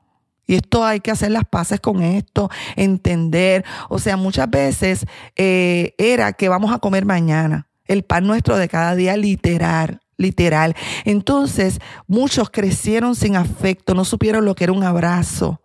Y 0.45 0.55
esto 0.55 0.83
hay 0.83 0.99
que 0.99 1.11
hacer 1.11 1.31
las 1.31 1.45
paces 1.45 1.79
con 1.79 2.01
esto, 2.01 2.49
entender. 2.75 3.63
O 3.89 3.99
sea, 3.99 4.17
muchas 4.17 4.49
veces 4.49 5.05
eh, 5.37 5.93
era 5.97 6.33
que 6.33 6.49
vamos 6.49 6.73
a 6.73 6.79
comer 6.79 7.05
mañana. 7.05 7.67
El 7.85 8.03
pan 8.03 8.27
nuestro 8.27 8.57
de 8.57 8.67
cada 8.67 8.95
día 8.95 9.15
literal, 9.15 10.01
literal. 10.17 10.75
Entonces, 11.05 11.79
muchos 12.07 12.49
crecieron 12.49 13.15
sin 13.15 13.35
afecto, 13.35 13.93
no 13.93 14.03
supieron 14.03 14.45
lo 14.45 14.55
que 14.55 14.65
era 14.65 14.73
un 14.73 14.83
abrazo. 14.83 15.61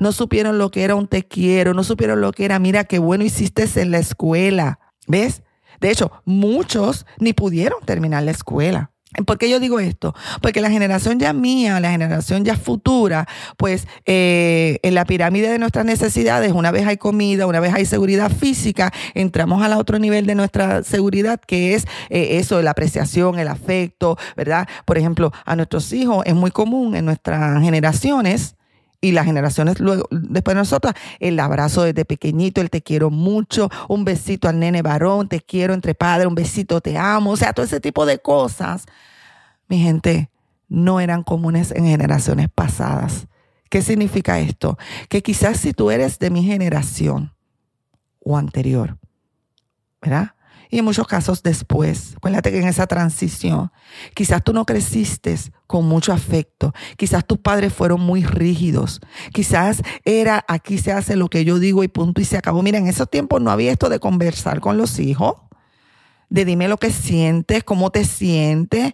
No 0.00 0.10
supieron 0.10 0.58
lo 0.58 0.70
que 0.72 0.82
era 0.82 0.96
un 0.96 1.06
te 1.06 1.22
quiero, 1.22 1.72
no 1.72 1.84
supieron 1.84 2.20
lo 2.20 2.32
que 2.32 2.44
era, 2.44 2.58
mira 2.58 2.84
qué 2.84 2.98
bueno 2.98 3.24
hiciste 3.24 3.68
en 3.76 3.92
la 3.92 3.98
escuela. 3.98 4.80
¿Ves? 5.06 5.42
De 5.80 5.90
hecho, 5.90 6.10
muchos 6.24 7.06
ni 7.18 7.32
pudieron 7.32 7.80
terminar 7.84 8.24
la 8.24 8.32
escuela. 8.32 8.90
¿Por 9.26 9.38
qué 9.38 9.48
yo 9.48 9.58
digo 9.58 9.80
esto? 9.80 10.14
Porque 10.42 10.60
la 10.60 10.70
generación 10.70 11.18
ya 11.18 11.32
mía, 11.32 11.80
la 11.80 11.90
generación 11.90 12.44
ya 12.44 12.56
futura, 12.56 13.26
pues 13.56 13.88
eh, 14.04 14.80
en 14.82 14.94
la 14.94 15.06
pirámide 15.06 15.48
de 15.48 15.58
nuestras 15.58 15.86
necesidades, 15.86 16.52
una 16.52 16.70
vez 16.70 16.86
hay 16.86 16.98
comida, 16.98 17.46
una 17.46 17.58
vez 17.58 17.72
hay 17.72 17.86
seguridad 17.86 18.30
física, 18.30 18.92
entramos 19.14 19.62
al 19.62 19.72
otro 19.72 19.98
nivel 19.98 20.26
de 20.26 20.34
nuestra 20.34 20.82
seguridad, 20.82 21.40
que 21.40 21.74
es 21.74 21.86
eh, 22.10 22.38
eso, 22.38 22.60
la 22.60 22.72
apreciación, 22.72 23.38
el 23.38 23.48
afecto, 23.48 24.18
¿verdad? 24.36 24.68
Por 24.84 24.98
ejemplo, 24.98 25.32
a 25.46 25.56
nuestros 25.56 25.90
hijos 25.94 26.22
es 26.26 26.34
muy 26.34 26.50
común 26.50 26.94
en 26.94 27.06
nuestras 27.06 27.62
generaciones 27.62 28.57
y 29.00 29.12
las 29.12 29.26
generaciones 29.26 29.78
luego, 29.80 30.08
después 30.10 30.54
de 30.54 30.60
nosotras, 30.60 30.94
el 31.20 31.38
abrazo 31.38 31.82
desde 31.82 32.04
pequeñito, 32.04 32.60
el 32.60 32.70
te 32.70 32.82
quiero 32.82 33.10
mucho, 33.10 33.70
un 33.88 34.04
besito 34.04 34.48
al 34.48 34.58
nene 34.58 34.82
varón, 34.82 35.28
te 35.28 35.40
quiero 35.40 35.74
entre 35.74 35.94
padres, 35.94 36.26
un 36.26 36.34
besito, 36.34 36.80
te 36.80 36.98
amo, 36.98 37.30
o 37.30 37.36
sea, 37.36 37.52
todo 37.52 37.64
ese 37.64 37.80
tipo 37.80 38.06
de 38.06 38.18
cosas, 38.18 38.86
mi 39.68 39.78
gente, 39.78 40.30
no 40.68 41.00
eran 41.00 41.22
comunes 41.22 41.70
en 41.70 41.86
generaciones 41.86 42.48
pasadas. 42.50 43.28
¿Qué 43.70 43.82
significa 43.82 44.40
esto? 44.40 44.78
Que 45.08 45.22
quizás 45.22 45.58
si 45.58 45.72
tú 45.72 45.90
eres 45.90 46.18
de 46.18 46.30
mi 46.30 46.42
generación 46.42 47.34
o 48.20 48.36
anterior, 48.36 48.98
¿verdad? 50.00 50.34
Y 50.70 50.78
en 50.78 50.84
muchos 50.84 51.06
casos 51.06 51.42
después. 51.42 52.14
Acuérdate 52.16 52.50
que 52.50 52.60
en 52.60 52.68
esa 52.68 52.86
transición, 52.86 53.70
quizás 54.14 54.42
tú 54.42 54.52
no 54.52 54.64
creciste 54.64 55.36
con 55.66 55.86
mucho 55.86 56.12
afecto, 56.12 56.72
quizás 56.96 57.26
tus 57.26 57.38
padres 57.38 57.72
fueron 57.72 58.00
muy 58.00 58.24
rígidos, 58.24 59.00
quizás 59.32 59.82
era 60.04 60.44
aquí 60.48 60.78
se 60.78 60.92
hace 60.92 61.16
lo 61.16 61.28
que 61.28 61.44
yo 61.44 61.58
digo 61.58 61.84
y 61.84 61.88
punto 61.88 62.20
y 62.20 62.24
se 62.24 62.36
acabó. 62.36 62.62
Mira, 62.62 62.78
en 62.78 62.86
esos 62.86 63.10
tiempos 63.10 63.40
no 63.40 63.50
había 63.50 63.72
esto 63.72 63.88
de 63.88 64.00
conversar 64.00 64.60
con 64.60 64.76
los 64.76 64.98
hijos, 64.98 65.34
de 66.30 66.44
dime 66.44 66.68
lo 66.68 66.76
que 66.76 66.90
sientes, 66.90 67.64
cómo 67.64 67.90
te 67.90 68.04
sientes 68.04 68.92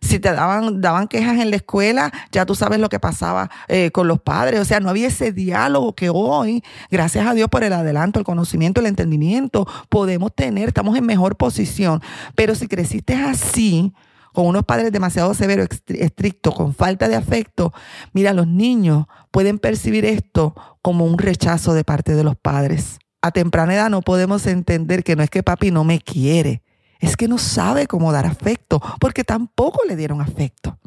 si 0.00 0.18
te 0.18 0.32
daban, 0.32 0.80
daban 0.80 1.08
quejas 1.08 1.38
en 1.38 1.50
la 1.50 1.56
escuela, 1.56 2.12
ya 2.32 2.46
tú 2.46 2.54
sabes 2.54 2.78
lo 2.80 2.88
que 2.88 2.98
pasaba 2.98 3.50
eh, 3.68 3.90
con 3.90 4.08
los 4.08 4.20
padres. 4.20 4.60
O 4.60 4.64
sea, 4.64 4.80
no 4.80 4.88
había 4.88 5.08
ese 5.08 5.32
diálogo 5.32 5.94
que 5.94 6.10
hoy, 6.10 6.62
gracias 6.90 7.26
a 7.26 7.34
Dios 7.34 7.48
por 7.48 7.64
el 7.64 7.72
adelanto, 7.72 8.18
el 8.18 8.24
conocimiento, 8.24 8.80
el 8.80 8.86
entendimiento, 8.86 9.66
podemos 9.88 10.34
tener, 10.34 10.68
estamos 10.68 10.96
en 10.96 11.04
mejor 11.04 11.36
posición. 11.36 12.02
Pero 12.34 12.54
si 12.54 12.66
creciste 12.66 13.14
así, 13.14 13.92
con 14.32 14.46
unos 14.46 14.64
padres 14.64 14.92
demasiado 14.92 15.34
severos, 15.34 15.68
estrictos, 15.88 16.54
con 16.54 16.74
falta 16.74 17.08
de 17.08 17.16
afecto, 17.16 17.72
mira, 18.12 18.32
los 18.32 18.46
niños 18.46 19.06
pueden 19.30 19.58
percibir 19.58 20.04
esto 20.04 20.54
como 20.82 21.04
un 21.04 21.18
rechazo 21.18 21.74
de 21.74 21.84
parte 21.84 22.14
de 22.14 22.24
los 22.24 22.36
padres. 22.36 22.98
A 23.22 23.32
temprana 23.32 23.74
edad 23.74 23.90
no 23.90 24.00
podemos 24.02 24.46
entender 24.46 25.04
que 25.04 25.14
no 25.14 25.22
es 25.22 25.30
que 25.30 25.42
papi 25.42 25.70
no 25.70 25.84
me 25.84 26.00
quiere, 26.00 26.62
es 27.00 27.16
que 27.16 27.28
no 27.28 27.38
sabe 27.38 27.86
cómo 27.86 28.12
dar 28.12 28.26
afecto, 28.26 28.80
porque 29.00 29.24
tampoco 29.24 29.80
le 29.88 29.96
dieron 29.96 30.20
afecto. 30.20 30.78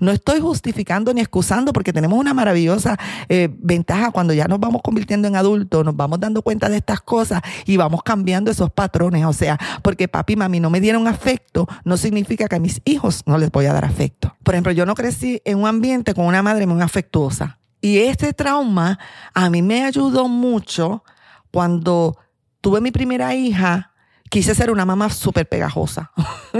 No 0.00 0.10
estoy 0.10 0.40
justificando 0.40 1.12
ni 1.12 1.20
excusando 1.20 1.72
porque 1.72 1.92
tenemos 1.92 2.18
una 2.18 2.34
maravillosa 2.34 2.96
eh, 3.28 3.48
ventaja 3.52 4.10
cuando 4.10 4.32
ya 4.32 4.46
nos 4.46 4.60
vamos 4.60 4.82
convirtiendo 4.82 5.28
en 5.28 5.36
adultos, 5.36 5.84
nos 5.84 5.96
vamos 5.96 6.20
dando 6.20 6.42
cuenta 6.42 6.68
de 6.68 6.76
estas 6.76 7.00
cosas 7.00 7.42
y 7.66 7.76
vamos 7.76 8.02
cambiando 8.02 8.50
esos 8.50 8.70
patrones. 8.70 9.24
O 9.24 9.32
sea, 9.32 9.58
porque 9.82 10.08
papi 10.08 10.34
y 10.34 10.36
mami 10.36 10.60
no 10.60 10.70
me 10.70 10.80
dieron 10.80 11.08
afecto, 11.08 11.66
no 11.84 11.96
significa 11.96 12.48
que 12.48 12.56
a 12.56 12.60
mis 12.60 12.80
hijos 12.84 13.22
no 13.26 13.38
les 13.38 13.50
voy 13.50 13.66
a 13.66 13.72
dar 13.72 13.84
afecto. 13.84 14.36
Por 14.42 14.54
ejemplo, 14.54 14.72
yo 14.72 14.86
no 14.86 14.94
crecí 14.94 15.40
en 15.44 15.58
un 15.58 15.66
ambiente 15.66 16.14
con 16.14 16.26
una 16.26 16.42
madre 16.42 16.66
muy 16.66 16.80
afectuosa. 16.80 17.58
Y 17.80 17.98
este 17.98 18.32
trauma 18.32 18.98
a 19.34 19.50
mí 19.50 19.60
me 19.60 19.84
ayudó 19.84 20.28
mucho 20.28 21.02
cuando 21.50 22.16
tuve 22.60 22.80
mi 22.80 22.92
primera 22.92 23.34
hija 23.34 23.91
quise 24.32 24.54
ser 24.54 24.70
una 24.70 24.86
mamá 24.86 25.10
súper 25.10 25.46
pegajosa. 25.46 26.10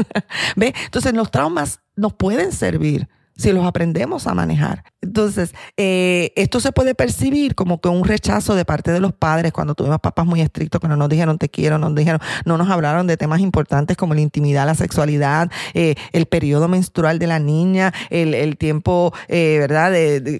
¿Ve? 0.56 0.74
Entonces 0.84 1.14
los 1.14 1.30
traumas 1.30 1.80
nos 1.96 2.12
pueden 2.12 2.52
servir 2.52 3.08
si 3.36 3.52
los 3.52 3.64
aprendemos 3.64 4.26
a 4.26 4.34
manejar. 4.34 4.84
Entonces, 5.00 5.54
eh, 5.76 6.32
esto 6.36 6.60
se 6.60 6.70
puede 6.70 6.94
percibir 6.94 7.54
como 7.54 7.80
que 7.80 7.88
un 7.88 8.04
rechazo 8.04 8.54
de 8.54 8.64
parte 8.64 8.92
de 8.92 9.00
los 9.00 9.12
padres 9.12 9.52
cuando 9.52 9.74
tuvimos 9.74 9.98
papás 9.98 10.26
muy 10.26 10.40
estrictos 10.40 10.80
que 10.80 10.88
no 10.88 10.96
nos 10.96 11.08
dijeron 11.08 11.38
te 11.38 11.48
quiero, 11.48 11.78
no 11.78 11.88
nos 11.88 11.96
dijeron, 11.96 12.20
no 12.44 12.56
nos 12.56 12.70
hablaron 12.70 13.06
de 13.06 13.16
temas 13.16 13.40
importantes 13.40 13.96
como 13.96 14.14
la 14.14 14.20
intimidad, 14.20 14.66
la 14.66 14.74
sexualidad, 14.74 15.50
eh, 15.74 15.96
el 16.12 16.26
periodo 16.26 16.68
menstrual 16.68 17.18
de 17.18 17.26
la 17.26 17.38
niña, 17.38 17.92
el, 18.10 18.56
tiempo, 18.56 19.12
eh, 19.28 19.56
¿verdad? 19.58 19.92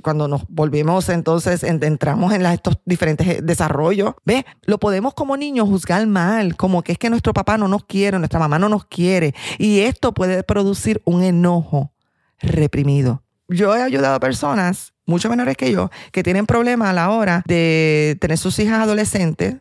Cuando 0.02 0.28
nos 0.28 0.46
volvemos 0.49 1.08
entonces, 1.08 1.64
entramos 1.64 2.32
en 2.32 2.46
estos 2.46 2.78
diferentes 2.84 3.44
desarrollos. 3.44 4.14
¿Ve? 4.25 4.44
Lo 4.62 4.78
podemos 4.78 5.14
como 5.14 5.37
niños 5.37 5.68
juzgar 5.68 6.06
mal, 6.06 6.56
como 6.56 6.82
que 6.82 6.92
es 6.92 6.99
que 6.99 7.11
nuestro 7.11 7.32
papá 7.32 7.58
no 7.58 7.68
nos 7.68 7.84
quiere, 7.84 8.18
nuestra 8.18 8.38
mamá 8.38 8.58
no 8.58 8.68
nos 8.68 8.84
quiere. 8.84 9.34
Y 9.58 9.80
esto 9.80 10.12
puede 10.12 10.42
producir 10.42 11.02
un 11.04 11.22
enojo 11.22 11.91
reprimido. 12.42 13.22
Yo 13.49 13.75
he 13.76 13.82
ayudado 13.82 14.14
a 14.14 14.20
personas 14.20 14.92
mucho 15.06 15.28
menores 15.28 15.56
que 15.56 15.72
yo 15.72 15.90
que 16.11 16.22
tienen 16.22 16.46
problemas 16.46 16.88
a 16.88 16.92
la 16.92 17.11
hora 17.11 17.42
de 17.46 18.16
tener 18.20 18.38
sus 18.38 18.58
hijas 18.58 18.80
adolescentes 18.80 19.56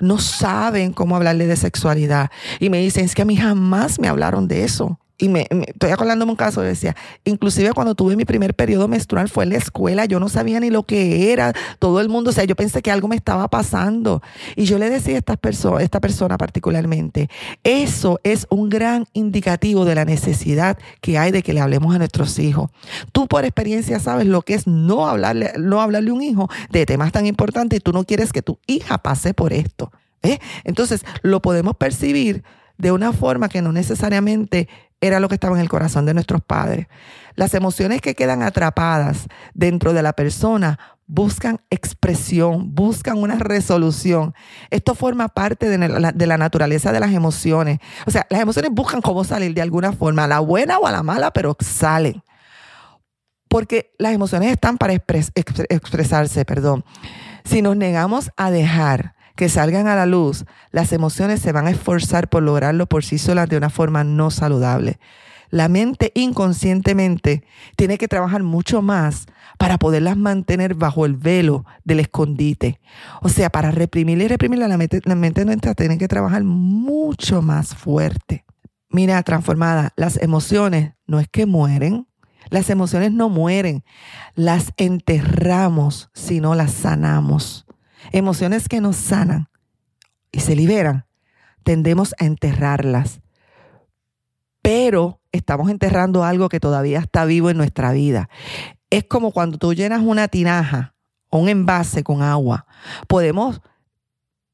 no 0.00 0.18
saben 0.18 0.92
cómo 0.92 1.16
hablarle 1.16 1.46
de 1.46 1.56
sexualidad. 1.56 2.30
Y 2.60 2.70
me 2.70 2.78
dicen, 2.78 3.04
es 3.04 3.14
que 3.14 3.22
a 3.22 3.26
mí 3.26 3.36
jamás 3.36 3.98
me 3.98 4.08
hablaron 4.08 4.48
de 4.48 4.64
eso. 4.64 4.98
Y 5.16 5.28
me, 5.28 5.46
estoy 5.68 5.90
acordándome 5.90 6.32
un 6.32 6.36
caso, 6.36 6.60
decía, 6.60 6.96
inclusive 7.24 7.72
cuando 7.72 7.94
tuve 7.94 8.16
mi 8.16 8.24
primer 8.24 8.54
periodo 8.54 8.88
menstrual 8.88 9.28
fue 9.28 9.44
en 9.44 9.50
la 9.50 9.58
escuela, 9.58 10.06
yo 10.06 10.18
no 10.18 10.28
sabía 10.28 10.58
ni 10.58 10.70
lo 10.70 10.82
que 10.82 11.32
era, 11.32 11.52
todo 11.78 12.00
el 12.00 12.08
mundo, 12.08 12.30
o 12.30 12.32
sea, 12.32 12.42
yo 12.42 12.56
pensé 12.56 12.82
que 12.82 12.90
algo 12.90 13.06
me 13.06 13.14
estaba 13.14 13.48
pasando. 13.48 14.22
Y 14.56 14.64
yo 14.64 14.76
le 14.76 14.90
decía 14.90 15.14
a 15.14 15.18
esta, 15.18 15.36
persona, 15.36 15.82
esta 15.82 16.00
persona 16.00 16.36
particularmente, 16.36 17.28
eso 17.62 18.18
es 18.24 18.46
un 18.50 18.68
gran 18.68 19.06
indicativo 19.12 19.84
de 19.84 19.94
la 19.94 20.04
necesidad 20.04 20.78
que 21.00 21.16
hay 21.16 21.30
de 21.30 21.44
que 21.44 21.52
le 21.52 21.60
hablemos 21.60 21.94
a 21.94 21.98
nuestros 21.98 22.38
hijos. 22.40 22.70
Tú 23.12 23.28
por 23.28 23.44
experiencia 23.44 24.00
sabes 24.00 24.26
lo 24.26 24.42
que 24.42 24.54
es 24.54 24.66
no 24.66 25.06
hablarle, 25.06 25.52
no 25.58 25.80
hablarle 25.80 26.10
a 26.10 26.14
un 26.14 26.22
hijo 26.22 26.48
de 26.70 26.86
temas 26.86 27.12
tan 27.12 27.26
importantes 27.26 27.78
y 27.78 27.80
tú 27.80 27.92
no 27.92 28.02
quieres 28.02 28.32
que 28.32 28.42
tu 28.42 28.58
hija 28.66 28.98
pase 28.98 29.32
por 29.32 29.52
esto. 29.52 29.92
¿eh? 30.24 30.38
Entonces, 30.64 31.04
lo 31.22 31.40
podemos 31.40 31.76
percibir 31.76 32.42
de 32.78 32.90
una 32.90 33.12
forma 33.12 33.48
que 33.48 33.62
no 33.62 33.72
necesariamente 33.72 34.68
era 35.06 35.20
lo 35.20 35.28
que 35.28 35.34
estaba 35.34 35.54
en 35.54 35.60
el 35.60 35.68
corazón 35.68 36.06
de 36.06 36.14
nuestros 36.14 36.42
padres. 36.42 36.86
Las 37.34 37.52
emociones 37.52 38.00
que 38.00 38.14
quedan 38.14 38.42
atrapadas 38.42 39.26
dentro 39.52 39.92
de 39.92 40.02
la 40.02 40.14
persona 40.14 40.78
buscan 41.06 41.60
expresión, 41.68 42.74
buscan 42.74 43.18
una 43.18 43.34
resolución. 43.34 44.34
Esto 44.70 44.94
forma 44.94 45.28
parte 45.28 45.68
de 45.68 46.26
la, 46.26 46.38
naturaleza 46.38 46.90
de 46.90 47.00
las 47.00 47.12
emociones. 47.12 47.80
O 48.06 48.10
sea, 48.10 48.26
las 48.30 48.40
emociones 48.40 48.70
buscan 48.72 49.02
cómo 49.02 49.24
salir 49.24 49.52
de 49.52 49.60
alguna 49.60 49.92
forma, 49.92 50.24
a 50.24 50.28
la 50.28 50.40
buena 50.40 50.78
o 50.78 50.86
a 50.86 50.92
la 50.92 51.02
mala, 51.02 51.30
pero 51.32 51.54
salen. 51.60 52.22
Porque 53.48 53.92
las 53.98 54.14
emociones 54.14 54.50
están 54.50 54.78
para 54.78 54.94
expresarse, 54.94 56.44
perdón. 56.46 56.82
Si 57.44 57.60
nos 57.60 57.76
negamos 57.76 58.30
a 58.38 58.50
dejar 58.50 59.14
que 59.36 59.48
salgan 59.48 59.86
a 59.86 59.96
la 59.96 60.06
luz, 60.06 60.44
las 60.70 60.92
emociones 60.92 61.40
se 61.40 61.52
van 61.52 61.66
a 61.66 61.70
esforzar 61.70 62.28
por 62.28 62.42
lograrlo 62.42 62.86
por 62.86 63.04
sí 63.04 63.18
solas 63.18 63.48
de 63.48 63.56
una 63.56 63.70
forma 63.70 64.04
no 64.04 64.30
saludable. 64.30 64.98
La 65.50 65.68
mente 65.68 66.10
inconscientemente 66.14 67.44
tiene 67.76 67.98
que 67.98 68.08
trabajar 68.08 68.42
mucho 68.42 68.82
más 68.82 69.26
para 69.58 69.78
poderlas 69.78 70.16
mantener 70.16 70.74
bajo 70.74 71.06
el 71.06 71.14
velo 71.14 71.64
del 71.84 72.00
escondite. 72.00 72.80
O 73.22 73.28
sea, 73.28 73.50
para 73.50 73.70
reprimir 73.70 74.20
y 74.20 74.26
reprimir 74.26 74.58
la 74.58 74.76
mente, 74.76 75.00
la 75.04 75.14
mente 75.14 75.44
nuestra 75.44 75.74
tiene 75.74 75.98
que 75.98 76.08
trabajar 76.08 76.42
mucho 76.42 77.40
más 77.40 77.74
fuerte. 77.74 78.44
Mira, 78.88 79.22
transformada, 79.22 79.92
las 79.96 80.20
emociones 80.20 80.94
no 81.06 81.20
es 81.20 81.28
que 81.28 81.46
mueren, 81.46 82.06
las 82.50 82.70
emociones 82.70 83.12
no 83.12 83.28
mueren, 83.28 83.84
las 84.34 84.72
enterramos 84.76 86.10
si 86.14 86.40
no 86.40 86.54
las 86.54 86.72
sanamos. 86.72 87.63
Emociones 88.12 88.68
que 88.68 88.80
nos 88.80 88.96
sanan 88.96 89.48
y 90.32 90.40
se 90.40 90.56
liberan, 90.56 91.06
tendemos 91.62 92.14
a 92.18 92.24
enterrarlas. 92.24 93.20
Pero 94.62 95.20
estamos 95.32 95.70
enterrando 95.70 96.24
algo 96.24 96.48
que 96.48 96.60
todavía 96.60 96.98
está 96.98 97.24
vivo 97.24 97.50
en 97.50 97.56
nuestra 97.56 97.92
vida. 97.92 98.28
Es 98.90 99.04
como 99.04 99.32
cuando 99.32 99.58
tú 99.58 99.74
llenas 99.74 100.00
una 100.02 100.28
tinaja 100.28 100.94
o 101.30 101.38
un 101.38 101.48
envase 101.48 102.02
con 102.02 102.22
agua. 102.22 102.66
Podemos 103.08 103.60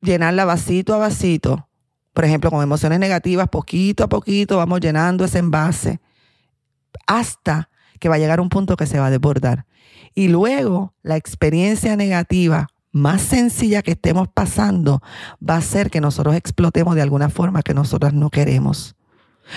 llenarla 0.00 0.44
vasito 0.44 0.94
a 0.94 0.98
vasito. 0.98 1.68
Por 2.12 2.24
ejemplo, 2.24 2.50
con 2.50 2.62
emociones 2.62 2.98
negativas, 2.98 3.48
poquito 3.48 4.04
a 4.04 4.08
poquito 4.08 4.56
vamos 4.56 4.80
llenando 4.80 5.24
ese 5.24 5.38
envase 5.38 6.00
hasta 7.06 7.70
que 7.98 8.08
va 8.08 8.16
a 8.16 8.18
llegar 8.18 8.40
un 8.40 8.48
punto 8.48 8.76
que 8.76 8.86
se 8.86 8.98
va 8.98 9.06
a 9.06 9.10
desbordar. 9.10 9.66
Y 10.14 10.28
luego 10.28 10.94
la 11.02 11.16
experiencia 11.16 11.96
negativa 11.96 12.68
más 12.92 13.22
sencilla 13.22 13.82
que 13.82 13.92
estemos 13.92 14.28
pasando 14.28 15.02
va 15.46 15.56
a 15.56 15.62
ser 15.62 15.90
que 15.90 16.00
nosotros 16.00 16.34
explotemos 16.34 16.94
de 16.94 17.02
alguna 17.02 17.28
forma 17.28 17.62
que 17.62 17.74
nosotros 17.74 18.12
no 18.12 18.30
queremos. 18.30 18.96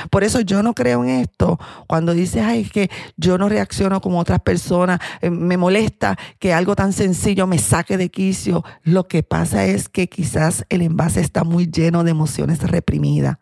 Por 0.10 0.24
eso 0.24 0.42
yo 0.42 0.64
no 0.64 0.74
creo 0.74 1.04
en 1.04 1.10
esto. 1.10 1.60
Cuando 1.88 2.14
dices, 2.14 2.44
ay, 2.44 2.62
es 2.62 2.72
que 2.72 2.90
yo 3.18 3.38
no 3.38 3.50
reacciono 3.50 4.02
como 4.02 4.20
otras 4.20 4.40
personas, 4.40 5.00
eh, 5.22 5.30
me 5.30 5.58
molesta 5.58 6.18
que 6.40 6.54
algo 6.54 6.76
tan 6.76 6.94
sencillo 6.94 7.48
me 7.48 7.60
saque 7.60 7.98
de 7.98 8.10
quicio. 8.10 8.64
Lo 8.84 9.08
que 9.08 9.24
pasa 9.24 9.66
es 9.66 9.90
que 9.90 10.08
quizás 10.08 10.66
el 10.70 10.82
envase 10.82 11.22
está 11.22 11.44
muy 11.44 11.68
lleno 11.68 12.04
de 12.04 12.12
emociones 12.12 12.60
reprimidas. 12.60 13.38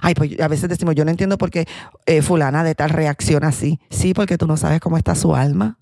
Ay, 0.00 0.14
pues 0.14 0.38
a 0.40 0.48
veces 0.48 0.68
decimos, 0.68 0.94
yo 0.94 1.04
no 1.04 1.10
entiendo 1.10 1.36
por 1.36 1.50
qué 1.50 1.66
eh, 2.06 2.22
fulana 2.22 2.62
de 2.62 2.74
tal 2.74 2.90
reacción 2.90 3.44
así. 3.44 3.80
Sí, 3.90 4.14
porque 4.14 4.38
tú 4.38 4.46
no 4.46 4.56
sabes 4.56 4.80
cómo 4.80 4.96
está 4.96 5.14
su 5.14 5.34
alma, 5.34 5.78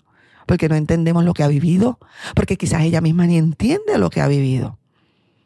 porque 0.49 0.67
no 0.67 0.73
entendemos 0.73 1.23
lo 1.25 1.35
que 1.35 1.43
ha 1.43 1.47
vivido, 1.47 1.99
porque 2.33 2.57
quizás 2.57 2.81
ella 2.81 3.01
misma 3.01 3.27
ni 3.27 3.37
entiende 3.37 3.99
lo 3.99 4.09
que 4.09 4.19
ha 4.19 4.27
vivido. 4.27 4.79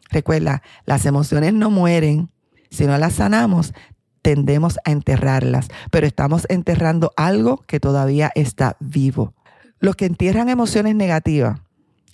Recuerda, 0.10 0.64
las 0.86 1.06
emociones 1.06 1.54
no 1.54 1.70
mueren, 1.70 2.30
si 2.70 2.86
no 2.86 2.98
las 2.98 3.16
sanamos, 3.16 3.74
tendemos 4.22 4.80
a 4.86 4.92
enterrarlas, 4.92 5.68
pero 5.92 6.08
estamos 6.08 6.46
enterrando 6.48 7.12
algo 7.18 7.66
que 7.68 7.82
todavía 7.82 8.32
está 8.34 8.78
vivo. 8.80 9.34
Los 9.82 9.98
que 9.98 10.06
entierran 10.06 10.48
emociones 10.48 10.96
negativas, 10.96 11.60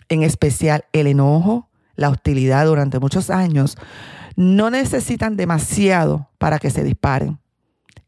en 0.08 0.24
especial 0.24 0.86
el 0.92 1.06
enojo, 1.06 1.70
la 1.96 2.10
hostilidad 2.10 2.66
durante 2.66 2.98
muchos 2.98 3.30
años, 3.30 3.78
no 4.36 4.72
necesitan 4.72 5.38
demasiado 5.38 6.32
para 6.40 6.58
que 6.58 6.72
se 6.72 6.84
disparen. 6.84 7.38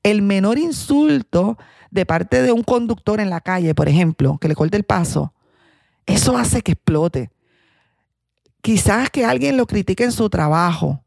El 0.01 0.23
menor 0.23 0.57
insulto 0.57 1.59
de 1.91 2.05
parte 2.05 2.41
de 2.41 2.51
un 2.51 2.63
conductor 2.63 3.19
en 3.19 3.29
la 3.29 3.41
calle, 3.41 3.75
por 3.75 3.87
ejemplo, 3.87 4.37
que 4.39 4.47
le 4.47 4.55
corte 4.55 4.77
el 4.77 4.83
paso, 4.83 5.33
eso 6.05 6.37
hace 6.37 6.61
que 6.61 6.71
explote. 6.71 7.29
Quizás 8.61 9.09
que 9.09 9.25
alguien 9.25 9.57
lo 9.57 9.67
critique 9.67 10.03
en 10.03 10.11
su 10.11 10.29
trabajo. 10.29 11.03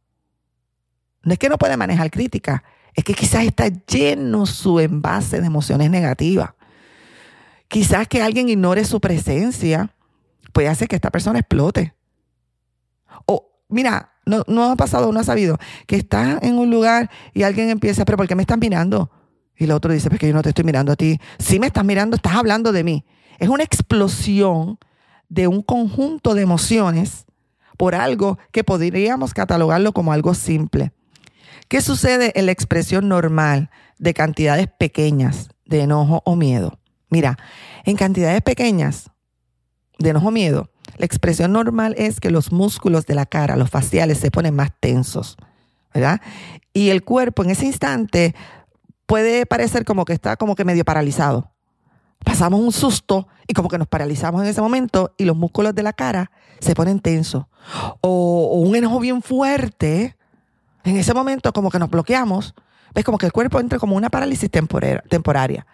No 1.22 1.32
es 1.32 1.38
que 1.38 1.48
no 1.48 1.58
puede 1.58 1.76
manejar 1.76 2.10
crítica, 2.10 2.62
es 2.94 3.02
que 3.02 3.14
quizás 3.14 3.44
está 3.44 3.68
lleno 3.68 4.46
su 4.46 4.78
envase 4.78 5.40
de 5.40 5.46
emociones 5.46 5.90
negativas. 5.90 6.50
Quizás 7.68 8.06
que 8.06 8.22
alguien 8.22 8.48
ignore 8.48 8.84
su 8.84 9.00
presencia 9.00 9.90
puede 10.52 10.68
hacer 10.68 10.86
que 10.86 10.96
esta 10.96 11.10
persona 11.10 11.38
explote. 11.38 11.94
O, 13.26 13.50
mira, 13.68 14.12
no, 14.26 14.44
no 14.46 14.70
ha 14.70 14.76
pasado, 14.76 15.10
no 15.12 15.20
ha 15.20 15.24
sabido 15.24 15.58
que 15.86 15.96
está 15.96 16.38
en 16.42 16.58
un 16.58 16.70
lugar 16.70 17.10
y 17.32 17.42
alguien 17.42 17.70
empieza, 17.70 18.04
pero 18.04 18.18
¿por 18.18 18.28
qué 18.28 18.34
me 18.34 18.42
estás 18.42 18.58
mirando? 18.58 19.10
Y 19.56 19.64
el 19.64 19.70
otro 19.70 19.92
dice, 19.92 20.08
pues 20.08 20.20
que 20.20 20.28
yo 20.28 20.34
no 20.34 20.42
te 20.42 20.50
estoy 20.50 20.64
mirando 20.64 20.92
a 20.92 20.96
ti. 20.96 21.20
Si 21.38 21.58
me 21.58 21.66
estás 21.66 21.84
mirando, 21.84 22.16
estás 22.16 22.34
hablando 22.34 22.72
de 22.72 22.84
mí. 22.84 23.04
Es 23.38 23.48
una 23.48 23.62
explosión 23.64 24.78
de 25.28 25.48
un 25.48 25.62
conjunto 25.62 26.34
de 26.34 26.42
emociones 26.42 27.24
por 27.76 27.94
algo 27.94 28.38
que 28.52 28.64
podríamos 28.64 29.34
catalogarlo 29.34 29.92
como 29.92 30.12
algo 30.12 30.34
simple. 30.34 30.92
¿Qué 31.68 31.80
sucede 31.80 32.32
en 32.38 32.46
la 32.46 32.52
expresión 32.52 33.08
normal 33.08 33.70
de 33.98 34.14
cantidades 34.14 34.68
pequeñas 34.68 35.48
de 35.64 35.82
enojo 35.82 36.22
o 36.24 36.36
miedo? 36.36 36.78
Mira, 37.08 37.38
en 37.84 37.96
cantidades 37.96 38.42
pequeñas 38.42 39.10
de 39.98 40.10
enojo 40.10 40.28
o 40.28 40.30
miedo, 40.30 40.70
la 40.96 41.06
expresión 41.06 41.52
normal 41.52 41.94
es 41.98 42.20
que 42.20 42.30
los 42.30 42.52
músculos 42.52 43.06
de 43.06 43.14
la 43.14 43.26
cara, 43.26 43.56
los 43.56 43.70
faciales, 43.70 44.18
se 44.18 44.30
ponen 44.30 44.54
más 44.54 44.70
tensos, 44.78 45.36
¿verdad? 45.92 46.20
Y 46.72 46.90
el 46.90 47.04
cuerpo 47.04 47.42
en 47.42 47.50
ese 47.50 47.66
instante 47.66 48.34
puede 49.06 49.46
parecer 49.46 49.84
como 49.84 50.04
que 50.04 50.12
está 50.12 50.36
como 50.36 50.54
que 50.54 50.64
medio 50.64 50.84
paralizado. 50.84 51.50
Pasamos 52.24 52.60
un 52.60 52.72
susto 52.72 53.28
y 53.46 53.52
como 53.52 53.68
que 53.68 53.78
nos 53.78 53.88
paralizamos 53.88 54.42
en 54.42 54.48
ese 54.48 54.62
momento 54.62 55.12
y 55.18 55.24
los 55.24 55.36
músculos 55.36 55.74
de 55.74 55.82
la 55.82 55.92
cara 55.92 56.30
se 56.60 56.74
ponen 56.74 57.00
tensos. 57.00 57.44
O, 58.00 58.62
un 58.64 58.74
enojo 58.76 58.98
bien 59.00 59.22
fuerte 59.22 60.16
en 60.84 60.96
ese 60.96 61.12
momento 61.12 61.52
como 61.52 61.70
que 61.70 61.78
nos 61.78 61.90
bloqueamos, 61.90 62.54
ves 62.94 63.04
como 63.04 63.18
que 63.18 63.26
el 63.26 63.32
cuerpo 63.32 63.60
entra 63.60 63.78
como 63.78 63.96
una 63.96 64.10
parálisis 64.10 64.50
temporaria. 64.50 65.66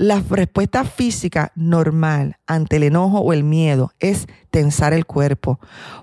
La 0.00 0.22
respuesta 0.30 0.84
física 0.84 1.50
normal 1.56 2.36
ante 2.46 2.76
el 2.76 2.84
enojo 2.84 3.18
o 3.18 3.32
el 3.32 3.42
miedo 3.42 3.92
es 3.98 4.28
tensar 4.50 4.92
el 4.92 5.06
cuerpo, 5.06 5.58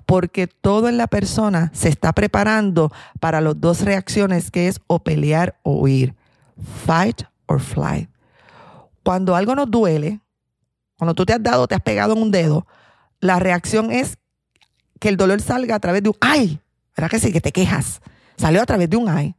porque 0.05 0.47
todo 0.47 0.89
en 0.89 0.97
la 0.97 1.07
persona 1.07 1.71
se 1.73 1.87
está 1.87 2.11
preparando 2.11 2.91
para 3.21 3.39
las 3.39 3.59
dos 3.61 3.81
reacciones 3.81 4.51
que 4.51 4.67
es 4.67 4.81
o 4.87 4.99
pelear 4.99 5.57
o 5.63 5.79
huir, 5.79 6.13
fight 6.85 7.23
or 7.47 7.59
flight. 7.59 8.09
Cuando 9.03 9.35
algo 9.35 9.55
nos 9.55 9.69
duele, 9.69 10.21
cuando 10.97 11.13
tú 11.13 11.25
te 11.25 11.33
has 11.33 11.43
dado, 11.43 11.67
te 11.67 11.75
has 11.75 11.81
pegado 11.81 12.13
en 12.13 12.21
un 12.21 12.31
dedo, 12.31 12.65
la 13.19 13.39
reacción 13.39 13.91
es 13.91 14.17
que 14.99 15.09
el 15.09 15.17
dolor 15.17 15.41
salga 15.41 15.75
a 15.75 15.79
través 15.79 16.03
de 16.03 16.09
un 16.09 16.15
ay, 16.21 16.59
¿verdad 16.95 17.09
que 17.09 17.19
sí? 17.19 17.31
Que 17.31 17.41
te 17.41 17.51
quejas. 17.51 18.01
Salió 18.37 18.61
a 18.61 18.65
través 18.65 18.89
de 18.89 18.97
un 18.97 19.09
ay. 19.09 19.35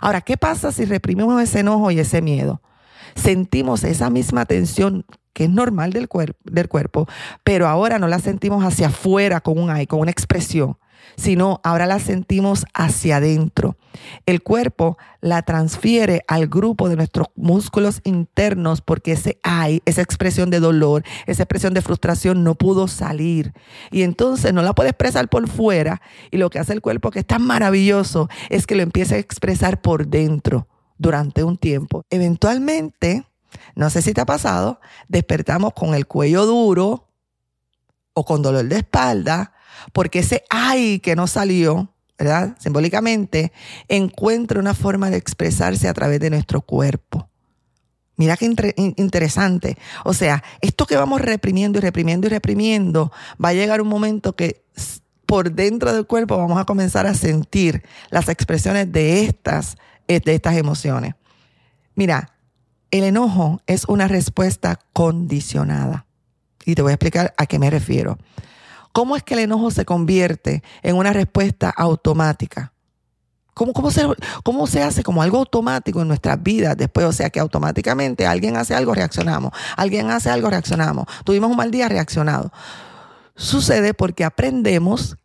Ahora, 0.00 0.20
¿qué 0.20 0.36
pasa 0.36 0.72
si 0.72 0.84
reprimimos 0.84 1.40
ese 1.42 1.60
enojo 1.60 1.90
y 1.90 1.98
ese 1.98 2.22
miedo? 2.22 2.62
Sentimos 3.14 3.82
esa 3.84 4.08
misma 4.08 4.46
tensión 4.46 5.04
que 5.32 5.44
es 5.44 5.50
normal 5.50 5.92
del, 5.92 6.08
del 6.44 6.68
cuerpo, 6.68 7.08
pero 7.44 7.66
ahora 7.66 7.98
no 7.98 8.08
la 8.08 8.18
sentimos 8.18 8.64
hacia 8.64 8.88
afuera 8.88 9.40
con 9.40 9.58
un 9.58 9.70
ay, 9.70 9.86
con 9.86 10.00
una 10.00 10.10
expresión, 10.10 10.76
sino 11.16 11.60
ahora 11.64 11.86
la 11.86 11.98
sentimos 11.98 12.64
hacia 12.74 13.16
adentro. 13.16 13.76
El 14.26 14.42
cuerpo 14.42 14.98
la 15.20 15.42
transfiere 15.42 16.22
al 16.28 16.46
grupo 16.46 16.88
de 16.88 16.96
nuestros 16.96 17.28
músculos 17.34 18.00
internos 18.04 18.80
porque 18.80 19.12
ese 19.12 19.38
hay, 19.42 19.82
esa 19.84 20.02
expresión 20.02 20.50
de 20.50 20.60
dolor, 20.60 21.02
esa 21.26 21.42
expresión 21.42 21.74
de 21.74 21.82
frustración 21.82 22.44
no 22.44 22.54
pudo 22.54 22.88
salir. 22.88 23.52
Y 23.90 24.02
entonces 24.02 24.52
no 24.52 24.62
la 24.62 24.74
puede 24.74 24.90
expresar 24.90 25.28
por 25.28 25.48
fuera 25.48 26.00
y 26.30 26.38
lo 26.38 26.50
que 26.50 26.58
hace 26.58 26.72
el 26.72 26.80
cuerpo 26.80 27.10
que 27.10 27.20
es 27.20 27.26
tan 27.26 27.42
maravilloso 27.42 28.28
es 28.48 28.66
que 28.66 28.76
lo 28.76 28.82
empieza 28.82 29.16
a 29.16 29.18
expresar 29.18 29.80
por 29.80 30.06
dentro 30.06 30.68
durante 30.98 31.42
un 31.42 31.56
tiempo. 31.56 32.04
Eventualmente, 32.10 33.24
no 33.74 33.90
sé 33.90 34.02
si 34.02 34.12
te 34.12 34.20
ha 34.20 34.26
pasado, 34.26 34.80
despertamos 35.08 35.72
con 35.74 35.94
el 35.94 36.06
cuello 36.06 36.46
duro 36.46 37.08
o 38.12 38.24
con 38.24 38.42
dolor 38.42 38.66
de 38.66 38.78
espalda 38.78 39.54
porque 39.92 40.20
ese 40.20 40.44
ay 40.50 41.00
que 41.00 41.16
no 41.16 41.26
salió, 41.26 41.92
¿verdad? 42.18 42.56
Simbólicamente, 42.58 43.52
encuentra 43.88 44.60
una 44.60 44.74
forma 44.74 45.10
de 45.10 45.16
expresarse 45.16 45.88
a 45.88 45.94
través 45.94 46.20
de 46.20 46.30
nuestro 46.30 46.60
cuerpo. 46.60 47.28
Mira 48.16 48.36
qué 48.36 48.44
interesante. 48.96 49.78
O 50.04 50.12
sea, 50.12 50.44
esto 50.60 50.84
que 50.84 50.96
vamos 50.96 51.22
reprimiendo 51.22 51.78
y 51.78 51.80
reprimiendo 51.80 52.26
y 52.26 52.30
reprimiendo, 52.30 53.10
va 53.42 53.48
a 53.48 53.54
llegar 53.54 53.80
un 53.80 53.88
momento 53.88 54.36
que 54.36 54.62
por 55.24 55.52
dentro 55.52 55.92
del 55.94 56.06
cuerpo 56.06 56.36
vamos 56.36 56.60
a 56.60 56.66
comenzar 56.66 57.06
a 57.06 57.14
sentir 57.14 57.82
las 58.10 58.28
expresiones 58.28 58.92
de 58.92 59.24
estas, 59.24 59.78
de 60.06 60.22
estas 60.26 60.56
emociones. 60.56 61.14
Mira, 61.94 62.34
el 62.90 63.04
enojo 63.04 63.62
es 63.66 63.84
una 63.86 64.08
respuesta 64.08 64.78
condicionada. 64.92 66.06
Y 66.66 66.74
te 66.74 66.82
voy 66.82 66.90
a 66.90 66.94
explicar 66.94 67.32
a 67.38 67.46
qué 67.46 67.58
me 67.58 67.70
refiero. 67.70 68.18
¿Cómo 68.92 69.16
es 69.16 69.22
que 69.22 69.34
el 69.34 69.40
enojo 69.40 69.70
se 69.70 69.84
convierte 69.84 70.62
en 70.82 70.96
una 70.96 71.12
respuesta 71.12 71.70
automática? 71.70 72.72
¿Cómo, 73.54 73.72
cómo, 73.72 73.90
se, 73.90 74.06
¿Cómo 74.42 74.66
se 74.66 74.82
hace 74.82 75.02
como 75.02 75.22
algo 75.22 75.38
automático 75.38 76.00
en 76.00 76.08
nuestras 76.08 76.42
vidas 76.42 76.76
después? 76.76 77.06
O 77.06 77.12
sea, 77.12 77.30
que 77.30 77.40
automáticamente 77.40 78.26
alguien 78.26 78.56
hace 78.56 78.74
algo, 78.74 78.94
reaccionamos. 78.94 79.52
Alguien 79.76 80.10
hace 80.10 80.30
algo, 80.30 80.50
reaccionamos. 80.50 81.06
Tuvimos 81.24 81.50
un 81.50 81.56
mal 81.56 81.70
día, 81.70 81.88
reaccionado. 81.88 82.52
Sucede 83.36 83.94
porque 83.94 84.24
aprendemos 84.24 85.16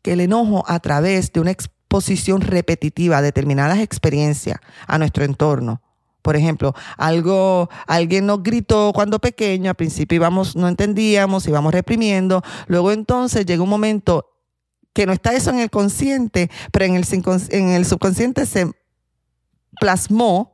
que 0.00 0.14
el 0.14 0.20
enojo 0.20 0.64
a 0.66 0.80
través 0.80 1.32
de 1.32 1.40
una 1.40 1.50
exposición 1.50 2.40
repetitiva 2.40 3.18
a 3.18 3.22
determinadas 3.22 3.78
experiencias 3.78 4.58
a 4.86 4.98
nuestro 4.98 5.24
entorno. 5.24 5.80
Por 6.22 6.36
ejemplo, 6.36 6.74
algo, 6.96 7.68
alguien 7.86 8.26
nos 8.26 8.42
gritó 8.42 8.92
cuando 8.94 9.18
pequeño, 9.18 9.70
al 9.70 9.76
principio 9.76 10.16
íbamos, 10.16 10.54
no 10.54 10.68
entendíamos, 10.68 11.46
íbamos 11.48 11.72
reprimiendo, 11.74 12.42
luego 12.68 12.92
entonces 12.92 13.44
llega 13.44 13.62
un 13.62 13.68
momento 13.68 14.28
que 14.92 15.06
no 15.06 15.12
está 15.12 15.32
eso 15.32 15.50
en 15.50 15.58
el 15.58 15.70
consciente, 15.70 16.50
pero 16.70 16.84
en 16.84 16.94
el, 16.94 17.04
en 17.50 17.68
el 17.70 17.84
subconsciente 17.84 18.46
se 18.46 18.70
plasmó 19.80 20.52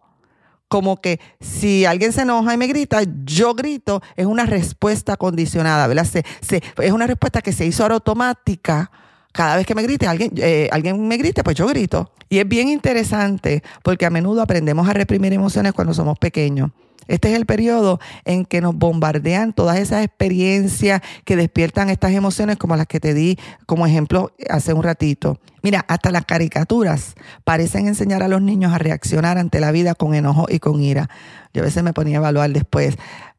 como 0.68 1.00
que 1.00 1.18
si 1.40 1.84
alguien 1.86 2.12
se 2.12 2.22
enoja 2.22 2.54
y 2.54 2.56
me 2.56 2.66
grita, 2.66 3.00
yo 3.24 3.54
grito, 3.54 4.02
es 4.16 4.26
una 4.26 4.44
respuesta 4.44 5.16
condicionada, 5.16 5.86
¿verdad? 5.86 6.06
es 6.42 6.92
una 6.92 7.06
respuesta 7.06 7.42
que 7.42 7.52
se 7.52 7.66
hizo 7.66 7.84
automática. 7.84 8.90
Cada 9.38 9.54
vez 9.54 9.66
que 9.66 9.76
me 9.76 9.84
grite, 9.84 10.08
alguien, 10.08 10.32
eh, 10.38 10.68
alguien 10.72 11.06
me 11.06 11.16
grite, 11.16 11.44
pues 11.44 11.54
yo 11.54 11.68
grito. 11.68 12.10
Y 12.28 12.40
es 12.40 12.48
bien 12.48 12.68
interesante 12.68 13.62
porque 13.84 14.04
a 14.04 14.10
menudo 14.10 14.42
aprendemos 14.42 14.88
a 14.88 14.92
reprimir 14.92 15.32
emociones 15.32 15.74
cuando 15.74 15.94
somos 15.94 16.18
pequeños. 16.18 16.72
Este 17.06 17.30
es 17.30 17.36
el 17.36 17.46
periodo 17.46 18.00
en 18.24 18.44
que 18.44 18.60
nos 18.60 18.74
bombardean 18.74 19.52
todas 19.52 19.78
esas 19.78 20.04
experiencias 20.04 21.02
que 21.24 21.36
despiertan 21.36 21.88
estas 21.88 22.10
emociones 22.14 22.56
como 22.56 22.74
las 22.74 22.88
que 22.88 22.98
te 22.98 23.14
di 23.14 23.38
como 23.64 23.86
ejemplo 23.86 24.32
hace 24.50 24.72
un 24.72 24.82
ratito. 24.82 25.38
Mira, 25.62 25.84
hasta 25.86 26.10
las 26.10 26.24
caricaturas 26.24 27.14
parecen 27.44 27.86
enseñar 27.86 28.24
a 28.24 28.28
los 28.28 28.42
niños 28.42 28.72
a 28.72 28.78
reaccionar 28.78 29.38
ante 29.38 29.60
la 29.60 29.70
vida 29.70 29.94
con 29.94 30.14
enojo 30.14 30.46
y 30.48 30.58
con 30.58 30.82
ira. 30.82 31.10
Yo 31.54 31.62
a 31.62 31.64
veces 31.64 31.84
me 31.84 31.92
ponía 31.92 32.16
a 32.16 32.22
evaluar 32.22 32.50
después 32.50 32.96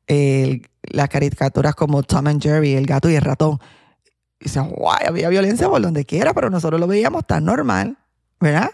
las 0.07 1.09
caricaturas 1.09 1.75
como 1.75 2.03
Tom 2.03 2.27
and 2.27 2.41
Jerry, 2.41 2.75
el 2.75 2.85
gato 2.85 3.09
y 3.09 3.15
el 3.15 3.21
ratón. 3.21 3.59
Y 4.39 4.45
dice, 4.45 4.59
guay, 4.59 5.05
había 5.07 5.29
violencia 5.29 5.67
por 5.67 5.81
donde 5.81 6.05
quiera, 6.05 6.33
pero 6.33 6.49
nosotros 6.49 6.79
lo 6.79 6.87
veíamos 6.87 7.25
tan 7.25 7.45
normal, 7.45 7.97
¿verdad? 8.39 8.71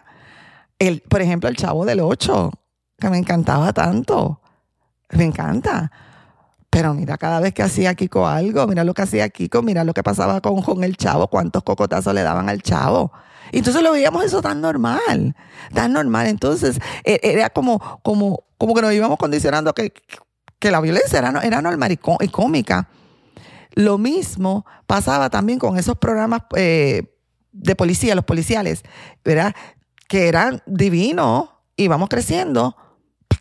El, 0.78 1.02
por 1.02 1.22
ejemplo, 1.22 1.50
el 1.50 1.56
chavo 1.56 1.86
del 1.86 2.02
8, 2.02 2.52
que 3.00 3.10
me 3.10 3.18
encantaba 3.18 3.74
tanto. 3.74 4.42
Me 5.12 5.24
encanta. 5.24 5.92
Pero 6.70 6.94
mira, 6.94 7.18
cada 7.18 7.40
vez 7.40 7.54
que 7.54 7.64
hacía 7.64 7.96
Kiko 7.96 8.28
algo, 8.28 8.68
mira 8.68 8.84
lo 8.84 8.94
que 8.94 9.04
hacía 9.04 9.30
Kiko, 9.30 9.62
mira 9.62 9.84
lo 9.84 9.94
que 9.94 10.04
pasaba 10.04 10.42
con, 10.42 10.62
con 10.62 10.84
el 10.84 10.98
chavo, 10.98 11.30
cuántos 11.30 11.64
cocotazos 11.64 12.14
le 12.14 12.22
daban 12.22 12.50
al 12.50 12.62
chavo. 12.62 13.12
Entonces 13.52 13.82
lo 13.82 13.94
veíamos 13.94 14.26
eso 14.26 14.42
tan 14.42 14.60
normal, 14.60 15.36
tan 15.74 15.94
normal. 15.94 16.28
Entonces 16.28 16.80
e, 17.04 17.20
era 17.24 17.50
como, 17.50 17.80
como, 18.04 18.44
como 18.58 18.74
que 18.74 18.82
nos 18.82 18.94
íbamos 18.94 19.18
condicionando 19.18 19.74
que, 19.74 19.94
que 20.60 20.72
la 20.72 20.82
violencia 20.82 21.20
era, 21.20 21.40
era 21.42 21.62
normal 21.62 21.92
y, 21.94 22.28
cómica. 22.28 22.90
Lo 23.76 23.98
mismo 23.98 24.66
pasaba 24.88 25.30
también 25.30 25.60
con 25.60 25.78
esos 25.78 25.98
programas 25.98 26.42
eh, 26.56 27.14
de 27.52 27.76
policía, 27.76 28.16
los 28.16 28.26
policiales, 28.26 28.84
¿verdad? 29.24 29.54
Que 30.08 30.28
eran 30.28 30.62
divinos, 30.66 31.50
íbamos 31.76 32.10
creciendo 32.10 32.76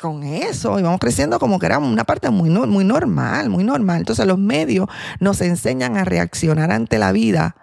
con 0.00 0.22
eso 0.24 0.78
y 0.78 0.82
vamos 0.82 1.00
creciendo 1.00 1.38
como 1.38 1.58
que 1.58 1.66
era 1.66 1.78
una 1.78 2.04
parte 2.04 2.28
muy, 2.30 2.50
muy 2.50 2.84
normal, 2.84 3.48
muy 3.48 3.64
normal. 3.64 3.98
Entonces 3.98 4.26
los 4.26 4.38
medios 4.38 4.88
nos 5.20 5.40
enseñan 5.40 5.96
a 5.96 6.04
reaccionar 6.04 6.72
ante 6.72 6.98
la 6.98 7.12
vida 7.12 7.56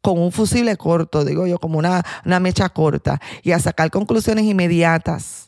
con 0.00 0.18
un 0.18 0.30
fusible 0.30 0.76
corto, 0.76 1.24
digo 1.24 1.46
yo, 1.46 1.58
como 1.58 1.78
una, 1.78 2.02
una 2.24 2.40
mecha 2.40 2.68
corta, 2.68 3.20
y 3.42 3.52
a 3.52 3.58
sacar 3.58 3.90
conclusiones 3.90 4.44
inmediatas, 4.44 5.47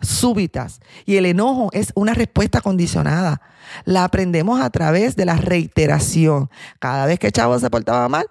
súbitas. 0.00 0.80
Y 1.06 1.16
el 1.16 1.26
enojo 1.26 1.70
es 1.72 1.92
una 1.94 2.14
respuesta 2.14 2.60
condicionada. 2.60 3.40
La 3.84 4.04
aprendemos 4.04 4.60
a 4.60 4.70
través 4.70 5.16
de 5.16 5.24
la 5.24 5.36
reiteración. 5.36 6.50
Cada 6.78 7.06
vez 7.06 7.18
que 7.18 7.30
Chavo 7.30 7.58
se 7.58 7.70
portaba 7.70 8.08
mal, 8.08 8.26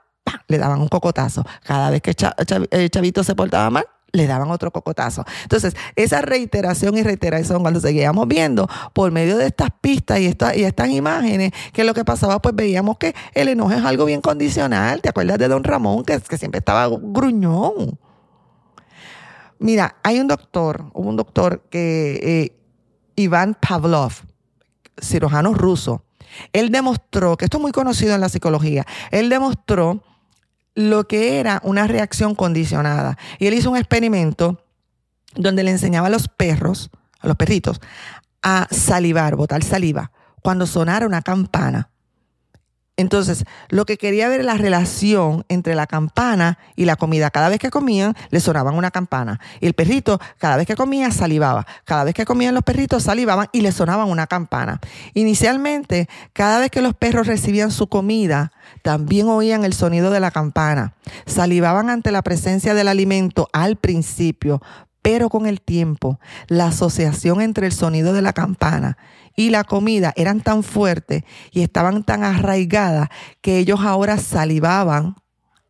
le 0.47 0.57
daban 0.57 0.81
un 0.81 0.87
cocotazo. 0.87 1.45
Cada 1.63 1.89
vez 1.89 2.01
que 2.01 2.15
eh, 2.71 2.89
Chavito 2.89 3.23
se 3.23 3.35
portaba 3.35 3.69
mal, 3.69 3.85
le 4.11 4.27
daban 4.27 4.49
otro 4.49 4.71
cocotazo. 4.71 5.23
Entonces, 5.43 5.75
esa 5.95 6.21
reiteración 6.21 6.97
y 6.97 7.03
reiteración, 7.03 7.61
cuando 7.61 7.79
seguíamos 7.79 8.27
viendo 8.27 8.67
por 8.93 9.11
medio 9.11 9.37
de 9.37 9.47
estas 9.47 9.69
pistas 9.81 10.19
y, 10.19 10.25
estas 10.25 10.89
imágenes, 10.89 11.51
que 11.73 11.83
lo 11.83 11.93
que 11.93 12.03
pasaba, 12.03 12.41
pues 12.41 12.55
veíamos 12.55 12.97
que 12.97 13.15
el 13.33 13.49
enojo 13.49 13.71
es 13.71 13.85
algo 13.85 14.05
bien 14.05 14.21
condicional. 14.21 15.01
¿Te 15.01 15.09
acuerdas 15.09 15.37
de 15.37 15.47
don 15.47 15.63
Ramón, 15.63 16.03
que 16.03 16.37
siempre 16.37 16.59
estaba 16.59 16.87
gruñón? 16.89 17.99
Mira, 19.59 19.97
hay 20.03 20.19
un 20.19 20.27
doctor, 20.27 20.85
hubo 20.93 21.09
un 21.09 21.17
doctor 21.17 21.63
que, 21.69 22.19
eh, 22.23 22.55
Iván 23.15 23.57
Pavlov, 23.59 24.13
cirujano 25.01 25.53
ruso, 25.53 26.03
él 26.53 26.71
demostró, 26.71 27.35
que 27.35 27.45
esto 27.45 27.57
es 27.57 27.61
muy 27.61 27.71
conocido 27.71 28.15
en 28.15 28.21
la 28.21 28.29
psicología, 28.29 28.85
él 29.11 29.29
demostró 29.29 30.01
lo 30.75 31.07
que 31.07 31.39
era 31.39 31.59
una 31.65 31.87
reacción 31.87 32.35
condicionada. 32.35 33.17
Y 33.37 33.47
él 33.47 33.53
hizo 33.53 33.69
un 33.69 33.77
experimento 33.77 34.63
donde 35.35 35.63
le 35.63 35.71
enseñaba 35.71 36.07
a 36.07 36.11
los 36.11 36.29
perros, 36.29 36.89
a 37.19 37.27
los 37.27 37.35
perritos, 37.35 37.81
a 38.41 38.67
salivar, 38.71 39.35
botar 39.35 39.63
saliva, 39.63 40.11
cuando 40.41 40.65
sonara 40.65 41.05
una 41.05 41.21
campana. 41.21 41.89
Entonces, 42.99 43.45
lo 43.69 43.85
que 43.85 43.97
quería 43.97 44.27
ver 44.27 44.41
era 44.41 44.53
la 44.53 44.57
relación 44.57 45.45
entre 45.47 45.73
la 45.73 45.87
campana 45.87 46.59
y 46.75 46.83
la 46.83 46.97
comida. 46.97 47.29
Cada 47.29 47.47
vez 47.47 47.57
que 47.57 47.69
comían, 47.69 48.13
le 48.29 48.41
sonaban 48.41 48.75
una 48.75 48.91
campana. 48.91 49.39
Y 49.61 49.67
el 49.67 49.73
perrito, 49.73 50.19
cada 50.37 50.57
vez 50.57 50.67
que 50.67 50.75
comía, 50.75 51.09
salivaba. 51.09 51.65
Cada 51.85 52.03
vez 52.03 52.13
que 52.13 52.25
comían 52.25 52.53
los 52.53 52.63
perritos, 52.63 53.03
salivaban 53.03 53.47
y 53.53 53.61
le 53.61 53.71
sonaban 53.71 54.09
una 54.09 54.27
campana. 54.27 54.81
Inicialmente, 55.13 56.09
cada 56.33 56.59
vez 56.59 56.71
que 56.71 56.81
los 56.81 56.93
perros 56.93 57.25
recibían 57.25 57.71
su 57.71 57.87
comida, 57.87 58.51
también 58.81 59.29
oían 59.29 59.63
el 59.63 59.71
sonido 59.71 60.11
de 60.11 60.19
la 60.19 60.31
campana. 60.31 60.93
Salivaban 61.25 61.89
ante 61.89 62.11
la 62.11 62.21
presencia 62.21 62.73
del 62.73 62.89
alimento 62.89 63.47
al 63.53 63.77
principio, 63.77 64.61
pero 65.01 65.29
con 65.29 65.45
el 65.45 65.61
tiempo, 65.61 66.19
la 66.49 66.67
asociación 66.67 67.39
entre 67.39 67.67
el 67.67 67.71
sonido 67.71 68.11
de 68.11 68.21
la 68.21 68.33
campana 68.33 68.97
y 69.35 69.49
la 69.49 69.63
comida 69.63 70.13
eran 70.15 70.41
tan 70.41 70.63
fuertes 70.63 71.23
y 71.51 71.61
estaban 71.61 72.03
tan 72.03 72.23
arraigadas 72.23 73.09
que 73.41 73.57
ellos 73.57 73.79
ahora 73.81 74.17
salivaban 74.17 75.15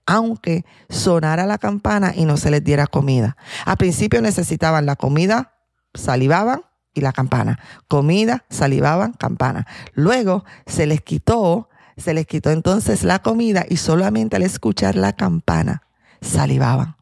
aunque 0.05 0.65
sonara 0.89 1.45
la 1.45 1.59
campana 1.59 2.13
y 2.15 2.25
no 2.25 2.35
se 2.35 2.49
les 2.49 2.63
diera 2.63 2.87
comida. 2.87 3.37
Al 3.65 3.77
principio 3.77 4.23
necesitaban 4.23 4.87
la 4.87 4.95
comida, 4.95 5.53
salivaban 5.93 6.63
y 6.95 7.01
la 7.01 7.13
campana. 7.13 7.59
Comida, 7.87 8.43
salivaban, 8.49 9.13
campana. 9.13 9.67
Luego 9.93 10.45
se 10.65 10.87
les 10.87 11.01
quitó, 11.01 11.69
se 11.95 12.15
les 12.15 12.25
quitó 12.25 12.49
entonces 12.49 13.03
la 13.03 13.19
comida 13.19 13.65
y 13.69 13.77
solamente 13.77 14.35
al 14.35 14.41
escuchar 14.41 14.95
la 14.95 15.13
campana 15.13 15.83
salivaban. 16.21 16.98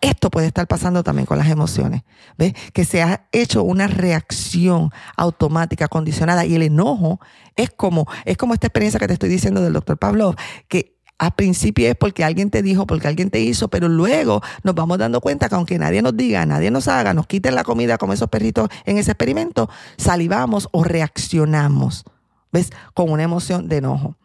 Esto 0.00 0.30
puede 0.30 0.46
estar 0.46 0.66
pasando 0.68 1.02
también 1.02 1.26
con 1.26 1.38
las 1.38 1.48
emociones. 1.48 2.02
¿Ves? 2.36 2.54
Que 2.72 2.84
se 2.84 3.02
ha 3.02 3.26
hecho 3.32 3.64
una 3.64 3.88
reacción 3.88 4.90
automática, 5.16 5.88
condicionada. 5.88 6.46
Y 6.46 6.54
el 6.54 6.62
enojo 6.62 7.20
es 7.56 7.70
como, 7.70 8.06
es 8.24 8.36
como 8.36 8.54
esta 8.54 8.68
experiencia 8.68 9.00
que 9.00 9.08
te 9.08 9.14
estoy 9.14 9.28
diciendo 9.28 9.60
del 9.60 9.72
doctor 9.72 9.98
Pavlov, 9.98 10.36
que 10.68 10.98
a 11.18 11.32
principio 11.32 11.88
es 11.88 11.96
porque 11.96 12.22
alguien 12.22 12.50
te 12.50 12.62
dijo, 12.62 12.86
porque 12.86 13.08
alguien 13.08 13.30
te 13.30 13.40
hizo, 13.40 13.68
pero 13.68 13.88
luego 13.88 14.40
nos 14.62 14.74
vamos 14.74 14.98
dando 14.98 15.20
cuenta 15.20 15.48
que 15.48 15.56
aunque 15.56 15.78
nadie 15.78 16.00
nos 16.00 16.16
diga, 16.16 16.46
nadie 16.46 16.70
nos 16.70 16.86
haga, 16.86 17.12
nos 17.12 17.26
quiten 17.26 17.56
la 17.56 17.64
comida 17.64 17.98
como 17.98 18.12
esos 18.12 18.28
perritos 18.28 18.68
en 18.84 18.98
ese 18.98 19.10
experimento, 19.10 19.68
salivamos 19.96 20.68
o 20.70 20.84
reaccionamos, 20.84 22.04
¿ves? 22.52 22.70
Con 22.94 23.10
una 23.10 23.24
emoción 23.24 23.68
de 23.68 23.78
enojo. 23.78 24.16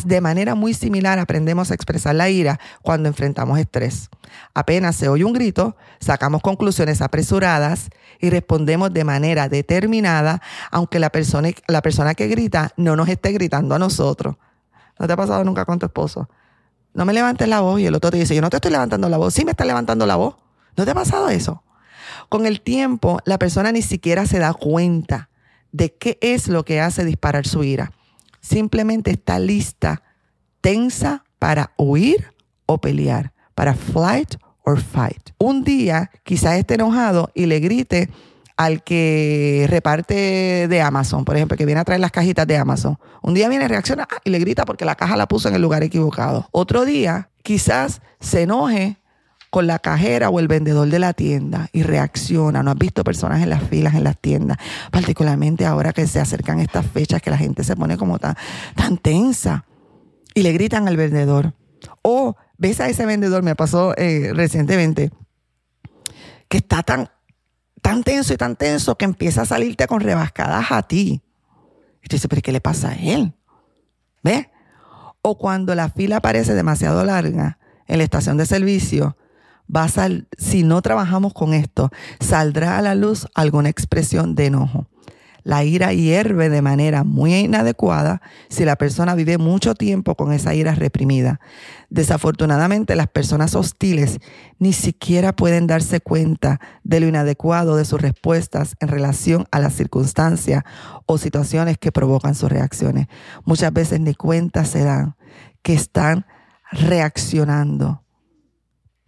De 0.00 0.22
manera 0.22 0.54
muy 0.54 0.72
similar 0.72 1.18
aprendemos 1.18 1.70
a 1.70 1.74
expresar 1.74 2.14
la 2.14 2.30
ira 2.30 2.58
cuando 2.80 3.10
enfrentamos 3.10 3.58
estrés. 3.58 4.08
Apenas 4.54 4.96
se 4.96 5.08
oye 5.08 5.24
un 5.24 5.34
grito, 5.34 5.76
sacamos 6.00 6.40
conclusiones 6.40 7.02
apresuradas 7.02 7.90
y 8.18 8.30
respondemos 8.30 8.92
de 8.92 9.04
manera 9.04 9.50
determinada, 9.50 10.40
aunque 10.70 10.98
la 10.98 11.10
persona, 11.10 11.50
la 11.68 11.82
persona 11.82 12.14
que 12.14 12.26
grita 12.28 12.72
no 12.78 12.96
nos 12.96 13.08
esté 13.08 13.32
gritando 13.32 13.74
a 13.74 13.78
nosotros. 13.78 14.36
¿No 14.98 15.06
te 15.06 15.12
ha 15.12 15.16
pasado 15.16 15.44
nunca 15.44 15.66
con 15.66 15.78
tu 15.78 15.84
esposo? 15.84 16.26
No 16.94 17.04
me 17.04 17.12
levantes 17.12 17.46
la 17.46 17.60
voz 17.60 17.78
y 17.78 17.86
el 17.86 17.94
otro 17.94 18.10
te 18.10 18.16
dice, 18.16 18.34
yo 18.34 18.40
no 18.40 18.48
te 18.48 18.56
estoy 18.56 18.70
levantando 18.70 19.10
la 19.10 19.18
voz. 19.18 19.34
Sí 19.34 19.44
me 19.44 19.50
está 19.50 19.66
levantando 19.66 20.06
la 20.06 20.16
voz. 20.16 20.36
¿No 20.74 20.86
te 20.86 20.90
ha 20.90 20.94
pasado 20.94 21.28
eso? 21.28 21.62
Con 22.30 22.46
el 22.46 22.62
tiempo, 22.62 23.18
la 23.26 23.38
persona 23.38 23.72
ni 23.72 23.82
siquiera 23.82 24.24
se 24.24 24.38
da 24.38 24.54
cuenta 24.54 25.28
de 25.70 25.94
qué 25.94 26.18
es 26.22 26.48
lo 26.48 26.64
que 26.64 26.80
hace 26.80 27.04
disparar 27.04 27.46
su 27.46 27.62
ira 27.62 27.92
simplemente 28.42 29.12
está 29.12 29.38
lista, 29.38 30.02
tensa 30.60 31.24
para 31.38 31.72
huir 31.78 32.34
o 32.66 32.78
pelear, 32.78 33.32
para 33.54 33.74
flight 33.74 34.34
or 34.64 34.80
fight. 34.80 35.30
Un 35.38 35.64
día 35.64 36.10
quizás 36.24 36.58
esté 36.58 36.74
enojado 36.74 37.30
y 37.34 37.46
le 37.46 37.60
grite 37.60 38.10
al 38.56 38.82
que 38.84 39.66
reparte 39.68 40.68
de 40.68 40.82
Amazon, 40.82 41.24
por 41.24 41.36
ejemplo, 41.36 41.56
que 41.56 41.64
viene 41.66 41.80
a 41.80 41.84
traer 41.84 42.00
las 42.00 42.12
cajitas 42.12 42.46
de 42.46 42.56
Amazon. 42.56 42.98
Un 43.22 43.34
día 43.34 43.48
viene, 43.48 43.66
reacciona 43.66 44.06
ah, 44.10 44.20
y 44.24 44.30
le 44.30 44.38
grita 44.38 44.64
porque 44.64 44.84
la 44.84 44.94
caja 44.94 45.16
la 45.16 45.26
puso 45.26 45.48
en 45.48 45.54
el 45.54 45.62
lugar 45.62 45.82
equivocado. 45.82 46.48
Otro 46.52 46.84
día 46.84 47.30
quizás 47.42 48.02
se 48.20 48.42
enoje 48.42 48.98
con 49.52 49.66
la 49.66 49.78
cajera 49.80 50.30
o 50.30 50.40
el 50.40 50.48
vendedor 50.48 50.88
de 50.88 50.98
la 50.98 51.12
tienda 51.12 51.68
y 51.74 51.82
reacciona. 51.82 52.62
¿No 52.62 52.70
has 52.70 52.78
visto 52.78 53.04
personas 53.04 53.42
en 53.42 53.50
las 53.50 53.62
filas, 53.62 53.94
en 53.94 54.02
las 54.02 54.16
tiendas? 54.16 54.56
Particularmente 54.90 55.66
ahora 55.66 55.92
que 55.92 56.06
se 56.06 56.20
acercan 56.20 56.58
estas 56.58 56.86
fechas 56.86 57.20
que 57.20 57.28
la 57.28 57.36
gente 57.36 57.62
se 57.62 57.76
pone 57.76 57.98
como 57.98 58.18
tan, 58.18 58.34
tan 58.74 58.96
tensa 58.96 59.66
y 60.32 60.42
le 60.42 60.52
gritan 60.52 60.88
al 60.88 60.96
vendedor. 60.96 61.52
O 62.00 62.34
ves 62.56 62.80
a 62.80 62.88
ese 62.88 63.04
vendedor, 63.04 63.42
me 63.42 63.54
pasó 63.54 63.94
eh, 63.98 64.32
recientemente, 64.32 65.10
que 66.48 66.56
está 66.56 66.82
tan, 66.82 67.10
tan 67.82 68.04
tenso 68.04 68.32
y 68.32 68.38
tan 68.38 68.56
tenso 68.56 68.96
que 68.96 69.04
empieza 69.04 69.42
a 69.42 69.46
salirte 69.46 69.86
con 69.86 70.00
rebascadas 70.00 70.72
a 70.72 70.82
ti. 70.84 71.20
Y 72.02 72.08
tú 72.08 72.16
dices, 72.16 72.26
pero 72.26 72.40
¿qué 72.40 72.52
le 72.52 72.62
pasa 72.62 72.92
a 72.92 72.94
él? 72.94 73.34
¿Ves? 74.22 74.46
O 75.20 75.36
cuando 75.36 75.74
la 75.74 75.90
fila 75.90 76.20
parece 76.22 76.54
demasiado 76.54 77.04
larga 77.04 77.58
en 77.86 77.98
la 77.98 78.04
estación 78.04 78.38
de 78.38 78.46
servicio, 78.46 79.18
va 79.74 79.84
a 79.84 80.08
si 80.38 80.62
no 80.62 80.82
trabajamos 80.82 81.32
con 81.32 81.54
esto, 81.54 81.90
saldrá 82.20 82.78
a 82.78 82.82
la 82.82 82.94
luz 82.94 83.26
alguna 83.34 83.68
expresión 83.68 84.34
de 84.34 84.46
enojo. 84.46 84.86
La 85.44 85.64
ira 85.64 85.92
hierve 85.92 86.48
de 86.50 86.62
manera 86.62 87.02
muy 87.02 87.34
inadecuada 87.34 88.22
si 88.48 88.64
la 88.64 88.76
persona 88.76 89.16
vive 89.16 89.38
mucho 89.38 89.74
tiempo 89.74 90.14
con 90.14 90.32
esa 90.32 90.54
ira 90.54 90.74
reprimida. 90.74 91.40
Desafortunadamente, 91.90 92.94
las 92.94 93.08
personas 93.08 93.56
hostiles 93.56 94.20
ni 94.58 94.72
siquiera 94.72 95.34
pueden 95.34 95.66
darse 95.66 96.00
cuenta 96.00 96.60
de 96.84 97.00
lo 97.00 97.08
inadecuado 97.08 97.76
de 97.76 97.84
sus 97.84 98.00
respuestas 98.00 98.76
en 98.78 98.88
relación 98.88 99.46
a 99.50 99.58
las 99.58 99.74
circunstancias 99.74 100.62
o 101.06 101.18
situaciones 101.18 101.76
que 101.76 101.90
provocan 101.90 102.36
sus 102.36 102.50
reacciones. 102.50 103.08
Muchas 103.44 103.72
veces 103.72 103.98
ni 103.98 104.14
cuenta 104.14 104.64
se 104.64 104.84
dan 104.84 105.16
que 105.62 105.74
están 105.74 106.24
reaccionando 106.70 108.01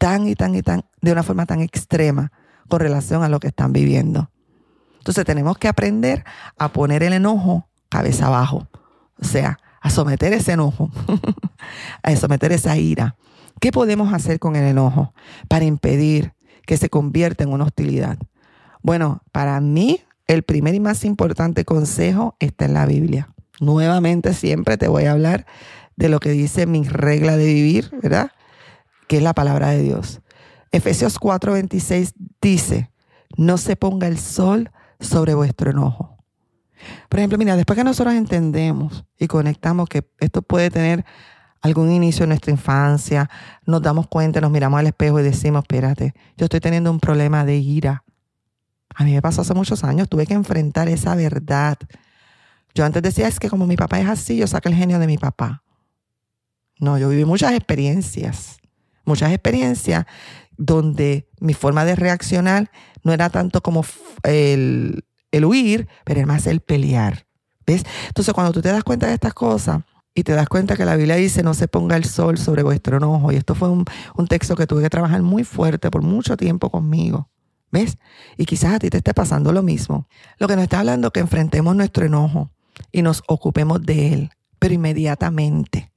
tan 0.05 0.29
y 0.29 0.35
tan 0.35 0.55
y 0.55 0.61
tan 0.61 0.85
de 1.01 1.13
una 1.13 1.23
forma 1.23 1.47
tan 1.47 1.63
extrema 1.63 2.31
con 2.69 2.79
relación 2.79 3.23
a 3.23 3.31
lo 3.31 3.41
que 3.41 3.47
están 3.47 3.73
viviendo. 3.73 4.31
Entonces 4.99 5.25
tenemos 5.25 5.57
que 5.57 5.67
aprender 5.67 6.25
a 6.59 6.69
poner 6.75 7.03
el 7.03 7.15
enojo 7.15 7.71
cabeza 7.89 8.27
abajo. 8.27 8.69
O 9.19 9.25
sea, 9.25 9.59
a 9.81 9.89
someter 9.89 10.35
ese 10.35 10.53
enojo, 10.53 10.91
a 12.03 12.15
someter 12.17 12.53
esa 12.53 12.77
ira. 12.77 13.17
¿Qué 13.61 13.73
podemos 13.73 14.13
hacer 14.13 14.39
con 14.39 14.57
el 14.57 14.65
enojo 14.65 15.15
para 15.49 15.65
impedir 15.65 16.35
que 16.67 16.77
se 16.77 16.91
convierta 16.91 17.45
en 17.45 17.55
una 17.55 17.65
hostilidad? 17.65 18.19
Bueno, 18.83 19.23
para 19.33 19.59
mí 19.63 20.03
el 20.27 20.43
primer 20.43 20.75
y 20.75 20.81
más 20.81 21.07
importante 21.07 21.65
consejo 21.65 22.37
está 22.41 22.67
en 22.67 22.75
la 22.75 22.85
Biblia. 22.85 23.31
Nuevamente 23.59 24.35
siempre 24.35 24.77
te 24.77 24.87
voy 24.87 25.05
a 25.05 25.13
hablar 25.13 25.47
de 25.97 26.11
lo 26.11 26.21
que 26.21 26.29
dice 26.33 26.67
mi 26.67 26.85
regla 26.85 27.39
de 27.39 27.47
vivir, 27.47 27.91
¿verdad? 28.03 28.33
Que 29.07 29.19
es 29.19 29.23
la 29.23 29.35
palabra 29.35 29.71
de 29.71 29.83
Dios. 29.83 30.21
Efesios 30.73 31.21
4:26 31.21 32.15
dice, 32.41 32.91
no 33.37 33.59
se 33.59 33.77
ponga 33.77 34.09
el 34.09 34.19
sol 34.19 34.71
sobre 35.01 35.35
vuestro 35.35 35.71
enojo. 35.71 36.17
Por 37.09 37.21
ejemplo, 37.21 37.39
mira, 37.39 37.57
después 37.57 37.77
que 37.77 37.85
nosotros 37.85 38.15
entendemos 38.15 39.05
y 39.19 39.27
conectamos 39.27 39.89
que 39.89 40.09
esto 40.19 40.43
puede 40.43 40.71
tener 40.71 41.05
algún 41.63 41.91
inicio 41.91 42.25
en 42.25 42.29
nuestra 42.29 42.51
infancia, 42.51 43.31
nos 43.65 43.81
damos 43.81 44.07
cuenta, 44.09 44.41
nos 44.41 44.51
miramos 44.51 44.79
al 44.79 44.87
espejo 44.87 45.19
y 45.21 45.23
decimos, 45.23 45.63
espérate, 45.63 46.13
yo 46.37 46.45
estoy 46.45 46.61
teniendo 46.61 46.91
un 46.91 47.01
problema 47.01 47.45
de 47.45 47.57
ira. 47.57 48.05
A 48.95 49.05
mí 49.05 49.13
me 49.13 49.23
pasó 49.23 49.41
hace 49.41 49.55
muchos 49.55 49.83
años, 49.83 50.09
tuve 50.09 50.27
que 50.27 50.35
enfrentar 50.35 50.89
esa 50.89 51.15
verdad. 51.15 51.79
Yo 52.75 52.85
antes 52.85 53.03
decía, 53.03 53.29
es 53.29 53.41
que 53.41 53.49
como 53.49 53.67
mi 53.67 53.77
papá 53.77 53.99
es 53.99 54.09
así, 54.09 54.37
yo 54.37 54.47
saco 54.47 54.69
el 54.69 54.75
genio 54.75 54.99
de 54.99 55.07
mi 55.07 55.17
papá. 55.17 55.63
No, 56.79 56.99
yo 56.99 57.09
viví 57.09 57.25
muchas 57.25 57.53
experiencias, 57.53 58.59
muchas 59.05 59.33
experiencias 59.33 60.07
donde 60.57 61.29
mi 61.41 61.55
forma 61.55 61.85
de 61.85 61.97
reaccionar 61.97 62.71
no 63.03 63.13
era 63.13 63.31
tanto 63.31 63.63
como 63.63 63.85
el, 64.23 65.05
huir, 65.45 65.89
pero 66.05 66.21
era 66.21 66.27
más 66.27 66.47
el 66.47 66.61
pelear. 66.61 67.27
¿Ves? 67.67 67.85
Entonces, 68.09 68.35
cuando 68.35 68.53
tú 68.53 68.61
te 68.61 68.71
das 68.71 68.85
cuenta 68.85 69.07
de 69.07 69.15
estas 69.15 69.35
cosas 69.35 69.83
y 70.15 70.23
te 70.23 70.33
das 70.33 70.49
cuenta 70.49 70.77
que 70.77 70.85
la 70.85 70.97
Biblia 70.97 71.17
dice 71.17 71.43
no 71.43 71.55
se 71.55 71.67
ponga 71.67 71.97
el 71.97 72.05
sol 72.05 72.39
sobre 72.39 72.63
vuestro 72.63 72.99
enojo, 72.99 73.33
y 73.33 73.37
esto 73.37 73.55
fue 73.55 73.69
un, 73.69 73.85
un 74.17 74.27
texto 74.27 74.55
que 74.55 74.67
tuve 74.67 74.83
que 74.83 74.91
trabajar 74.91 75.23
muy 75.23 75.45
fuerte 75.45 75.91
por 75.91 76.03
mucho 76.03 76.37
tiempo 76.37 76.71
conmigo. 76.71 77.31
¿Ves? 77.73 77.99
Y 78.37 78.45
quizás 78.45 78.75
a 78.75 78.79
ti 78.79 78.91
te 78.91 78.99
esté 78.99 79.15
pasando 79.15 79.53
lo 79.53 79.63
mismo. 79.63 80.07
Lo 80.39 80.47
que 80.47 80.55
nos 80.55 80.63
está 80.63 80.79
hablando 80.79 81.09
es 81.09 81.13
que 81.13 81.21
enfrentemos 81.21 81.75
nuestro 81.75 82.07
enojo 82.07 82.53
y 82.93 83.03
nos 83.03 83.25
ocupemos 83.27 83.83
de 83.83 84.13
él, 84.13 84.31
pero 84.61 84.75
inmediatamente. 84.75 85.91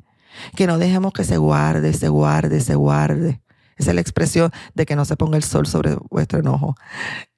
Que 0.55 0.67
no 0.67 0.77
dejemos 0.77 1.13
que 1.13 1.23
se 1.23 1.37
guarde, 1.37 1.93
se 1.93 2.09
guarde, 2.09 2.61
se 2.61 2.75
guarde. 2.75 3.41
Esa 3.77 3.91
es 3.91 3.95
la 3.95 4.01
expresión 4.01 4.51
de 4.73 4.85
que 4.85 4.95
no 4.95 5.05
se 5.05 5.15
ponga 5.15 5.37
el 5.37 5.43
sol 5.43 5.67
sobre 5.67 5.95
vuestro 6.09 6.39
enojo. 6.39 6.75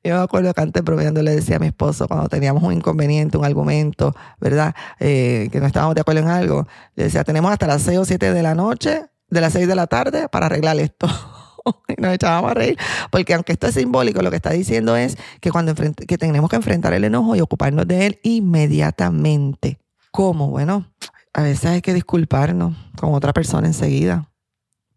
Yo 0.03 0.15
me 0.15 0.21
acuerdo 0.21 0.53
que 0.53 0.61
antes 0.61 0.83
bromeando 0.83 1.21
le 1.21 1.35
decía 1.35 1.57
a 1.57 1.59
mi 1.59 1.67
esposo 1.67 2.07
cuando 2.07 2.29
teníamos 2.29 2.63
un 2.63 2.71
inconveniente, 2.71 3.37
un 3.37 3.43
argumento, 3.43 4.15
¿verdad? 4.39 4.73
Eh, 4.99 5.49
que 5.51 5.59
no 5.59 5.67
estábamos 5.67 5.95
de 5.95 6.01
acuerdo 6.01 6.21
en 6.21 6.29
algo. 6.29 6.67
Le 6.95 7.05
decía, 7.05 7.25
tenemos 7.25 7.51
hasta 7.51 7.67
las 7.67 7.81
6 7.81 7.99
o 7.99 8.05
7 8.05 8.33
de 8.33 8.41
la 8.41 8.55
noche, 8.55 9.05
de 9.29 9.41
las 9.41 9.51
6 9.51 9.67
de 9.67 9.75
la 9.75 9.87
tarde, 9.87 10.29
para 10.29 10.45
arreglar 10.45 10.79
esto. 10.79 11.07
y 11.89 12.01
nos 12.01 12.13
echábamos 12.13 12.51
a 12.51 12.53
reír, 12.53 12.77
porque 13.11 13.33
aunque 13.33 13.51
esto 13.51 13.67
es 13.67 13.75
simbólico, 13.75 14.21
lo 14.21 14.29
que 14.29 14.37
está 14.37 14.51
diciendo 14.51 14.95
es 14.95 15.17
que 15.41 15.51
cuando 15.51 15.75
que 15.75 16.17
tenemos 16.17 16.49
que 16.49 16.55
enfrentar 16.55 16.93
el 16.93 17.03
enojo 17.03 17.35
y 17.35 17.41
ocuparnos 17.41 17.85
de 17.85 18.05
él 18.05 18.19
inmediatamente. 18.23 19.79
¿Cómo? 20.11 20.49
Bueno, 20.49 20.87
a 21.33 21.41
veces 21.43 21.65
hay 21.65 21.81
que 21.81 21.93
disculparnos 21.93 22.75
con 22.97 23.13
otra 23.13 23.33
persona 23.33 23.67
enseguida 23.67 24.29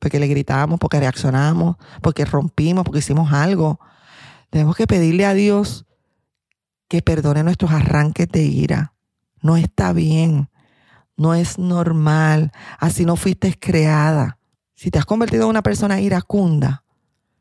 porque 0.03 0.18
le 0.18 0.27
gritamos, 0.27 0.81
porque 0.81 0.99
reaccionamos, 0.99 1.77
porque 2.01 2.25
rompimos, 2.25 2.85
porque 2.85 2.99
hicimos 2.99 3.33
algo. 3.33 3.79
Tenemos 4.51 4.75
que 4.75 4.88
pedirle 4.88 5.25
a 5.25 5.33
Dios 5.33 5.87
que 6.88 7.03
perdone 7.03 7.45
nuestros 7.45 7.71
arranques 7.71 8.29
de 8.29 8.42
ira. 8.42 8.95
No 9.42 9.57
está 9.57 9.92
bien, 9.92 10.51
no 11.16 11.35
es 11.35 11.57
normal, 11.57 12.51
así 12.81 13.05
no 13.05 13.14
fuiste 13.14 13.57
creada. 13.57 14.38
Si 14.75 14.90
te 14.90 14.99
has 14.99 15.07
convertido 15.07 15.45
en 15.45 15.51
una 15.51 15.62
persona 15.62 16.01
iracunda, 16.01 16.83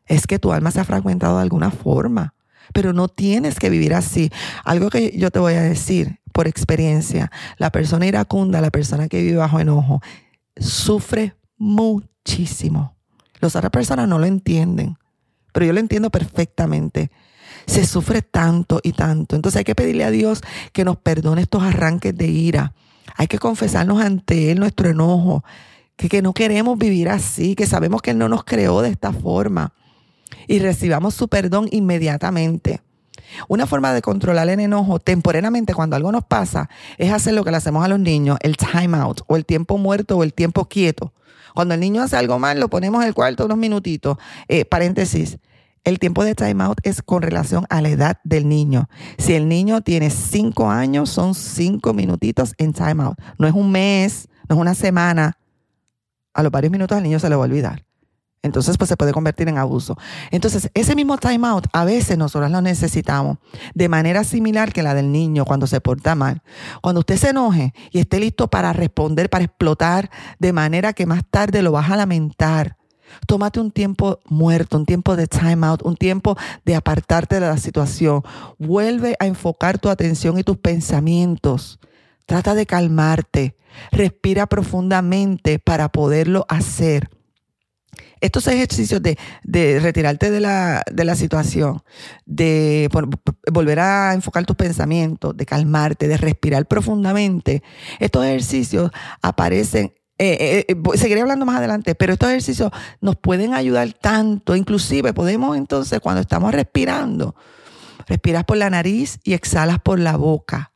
es 0.05 0.27
que 0.27 0.37
tu 0.37 0.51
alma 0.51 0.69
se 0.69 0.81
ha 0.81 0.85
fragmentado 0.85 1.37
de 1.37 1.41
alguna 1.41 1.71
forma, 1.71 2.35
pero 2.73 2.93
no 2.93 3.07
tienes 3.07 3.59
que 3.59 3.69
vivir 3.69 3.93
así. 3.93 4.31
Algo 4.63 4.89
que 4.89 5.17
yo 5.17 5.31
te 5.31 5.39
voy 5.39 5.53
a 5.53 5.61
decir 5.61 6.19
por 6.31 6.47
experiencia, 6.47 7.31
la 7.57 7.71
persona 7.71 8.05
iracunda, 8.05 8.61
la 8.61 8.71
persona 8.71 9.07
que 9.07 9.21
vive 9.21 9.37
bajo 9.37 9.59
enojo, 9.59 10.01
sufre 10.57 11.35
muchísimo. 11.57 12.95
Las 13.39 13.55
otras 13.55 13.71
personas 13.71 14.07
no 14.07 14.19
lo 14.19 14.25
entienden, 14.25 14.97
pero 15.51 15.65
yo 15.65 15.73
lo 15.73 15.79
entiendo 15.79 16.09
perfectamente. 16.09 17.11
Se 17.65 17.85
sufre 17.85 18.21
tanto 18.21 18.79
y 18.83 18.93
tanto. 18.93 19.35
Entonces 19.35 19.59
hay 19.59 19.63
que 19.63 19.75
pedirle 19.75 20.03
a 20.03 20.11
Dios 20.11 20.41
que 20.73 20.85
nos 20.85 20.97
perdone 20.97 21.41
estos 21.41 21.63
arranques 21.63 22.15
de 22.15 22.27
ira. 22.27 22.73
Hay 23.17 23.27
que 23.27 23.39
confesarnos 23.39 24.01
ante 24.01 24.51
Él 24.51 24.59
nuestro 24.59 24.89
enojo, 24.89 25.43
que, 25.95 26.07
que 26.07 26.21
no 26.21 26.33
queremos 26.33 26.77
vivir 26.77 27.09
así, 27.09 27.55
que 27.55 27.67
sabemos 27.67 28.01
que 28.01 28.11
Él 28.11 28.17
no 28.17 28.29
nos 28.29 28.43
creó 28.43 28.81
de 28.81 28.89
esta 28.89 29.11
forma 29.11 29.73
y 30.47 30.59
recibamos 30.59 31.13
su 31.13 31.27
perdón 31.27 31.67
inmediatamente. 31.71 32.81
Una 33.47 33.65
forma 33.65 33.93
de 33.93 34.01
controlar 34.01 34.49
el 34.49 34.59
enojo 34.59 34.99
temporalmente 34.99 35.73
cuando 35.73 35.95
algo 35.95 36.11
nos 36.11 36.25
pasa 36.25 36.69
es 36.97 37.11
hacer 37.11 37.33
lo 37.33 37.43
que 37.43 37.51
le 37.51 37.57
hacemos 37.57 37.83
a 37.83 37.87
los 37.87 37.99
niños, 37.99 38.37
el 38.41 38.57
time 38.57 38.97
out 38.97 39.21
o 39.27 39.35
el 39.35 39.45
tiempo 39.45 39.77
muerto 39.77 40.17
o 40.17 40.23
el 40.23 40.33
tiempo 40.33 40.65
quieto. 40.65 41.13
Cuando 41.53 41.73
el 41.73 41.79
niño 41.79 42.01
hace 42.01 42.15
algo 42.15 42.39
mal, 42.39 42.59
lo 42.59 42.69
ponemos 42.69 43.01
en 43.01 43.09
el 43.09 43.13
cuarto 43.13 43.45
unos 43.45 43.57
minutitos. 43.57 44.17
Eh, 44.47 44.65
paréntesis. 44.65 45.37
El 45.83 45.97
tiempo 45.97 46.23
de 46.23 46.35
timeout 46.35 46.79
es 46.83 47.01
con 47.01 47.23
relación 47.23 47.65
a 47.69 47.81
la 47.81 47.89
edad 47.89 48.19
del 48.23 48.47
niño. 48.47 48.87
Si 49.17 49.33
el 49.33 49.49
niño 49.49 49.81
tiene 49.81 50.11
cinco 50.11 50.69
años, 50.69 51.09
son 51.09 51.33
cinco 51.33 51.93
minutitos 51.93 52.53
en 52.59 52.71
timeout. 52.71 53.17
No 53.39 53.47
es 53.47 53.53
un 53.53 53.71
mes, 53.71 54.29
no 54.47 54.55
es 54.55 54.61
una 54.61 54.75
semana. 54.75 55.39
A 56.33 56.43
los 56.43 56.51
varios 56.51 56.71
minutos 56.71 56.95
al 56.95 57.03
niño 57.03 57.19
se 57.19 57.29
le 57.29 57.35
va 57.35 57.43
a 57.43 57.45
olvidar. 57.45 57.83
Entonces, 58.43 58.77
pues 58.77 58.89
se 58.89 58.97
puede 58.97 59.13
convertir 59.13 59.47
en 59.49 59.59
abuso. 59.59 59.97
Entonces, 60.31 60.71
ese 60.73 60.95
mismo 60.95 61.17
timeout 61.17 61.67
a 61.73 61.85
veces 61.85 62.17
nosotros 62.17 62.49
lo 62.49 62.61
necesitamos 62.61 63.37
de 63.75 63.87
manera 63.87 64.23
similar 64.23 64.73
que 64.73 64.81
la 64.81 64.95
del 64.95 65.11
niño 65.11 65.45
cuando 65.45 65.67
se 65.67 65.79
porta 65.79 66.15
mal. 66.15 66.41
Cuando 66.81 67.01
usted 67.01 67.17
se 67.17 67.29
enoje 67.29 67.73
y 67.91 67.99
esté 67.99 68.19
listo 68.19 68.49
para 68.49 68.73
responder, 68.73 69.29
para 69.29 69.43
explotar, 69.43 70.09
de 70.39 70.53
manera 70.53 70.93
que 70.93 71.05
más 71.05 71.21
tarde 71.29 71.61
lo 71.61 71.71
vas 71.71 71.91
a 71.91 71.97
lamentar. 71.97 72.77
Tómate 73.27 73.59
un 73.59 73.69
tiempo 73.69 74.19
muerto, 74.25 74.77
un 74.77 74.85
tiempo 74.85 75.15
de 75.15 75.27
timeout, 75.27 75.83
un 75.83 75.95
tiempo 75.95 76.35
de 76.65 76.75
apartarte 76.75 77.39
de 77.39 77.47
la 77.47 77.57
situación. 77.57 78.23
Vuelve 78.57 79.15
a 79.19 79.27
enfocar 79.27 79.77
tu 79.77 79.89
atención 79.89 80.39
y 80.39 80.43
tus 80.43 80.57
pensamientos. 80.57 81.79
Trata 82.25 82.55
de 82.55 82.65
calmarte. 82.65 83.55
Respira 83.91 84.47
profundamente 84.47 85.59
para 85.59 85.89
poderlo 85.89 86.45
hacer 86.49 87.09
estos 88.19 88.47
ejercicios 88.47 89.01
de, 89.01 89.17
retirarte 89.79 90.31
de 90.31 90.39
la, 90.39 90.83
de 90.91 91.03
la, 91.03 91.15
situación, 91.15 91.81
de 92.25 92.89
volver 93.51 93.79
a 93.79 94.13
enfocar 94.13 94.45
tus 94.45 94.55
pensamientos, 94.55 95.35
de 95.35 95.45
calmarte, 95.45 96.07
de 96.07 96.17
respirar 96.17 96.67
profundamente, 96.67 97.63
estos 97.99 98.25
ejercicios 98.25 98.91
aparecen 99.21 99.93
Eh, 100.23 100.67
eh, 100.67 100.97
seguiré 100.99 101.21
hablando 101.21 101.47
más 101.47 101.57
adelante, 101.57 101.95
pero 101.95 102.13
estos 102.13 102.29
ejercicios 102.29 102.71
nos 103.01 103.15
pueden 103.15 103.55
ayudar 103.55 103.91
tanto. 103.93 104.55
Inclusive 104.55 105.13
podemos 105.13 105.57
entonces, 105.57 105.99
cuando 105.99 106.21
estamos 106.21 106.53
respirando, 106.53 107.33
respiras 108.05 108.43
por 108.43 108.57
la 108.57 108.69
nariz 108.69 109.19
y 109.23 109.33
exhalas 109.33 109.79
por 109.79 109.97
la 109.97 110.17
boca. 110.17 110.73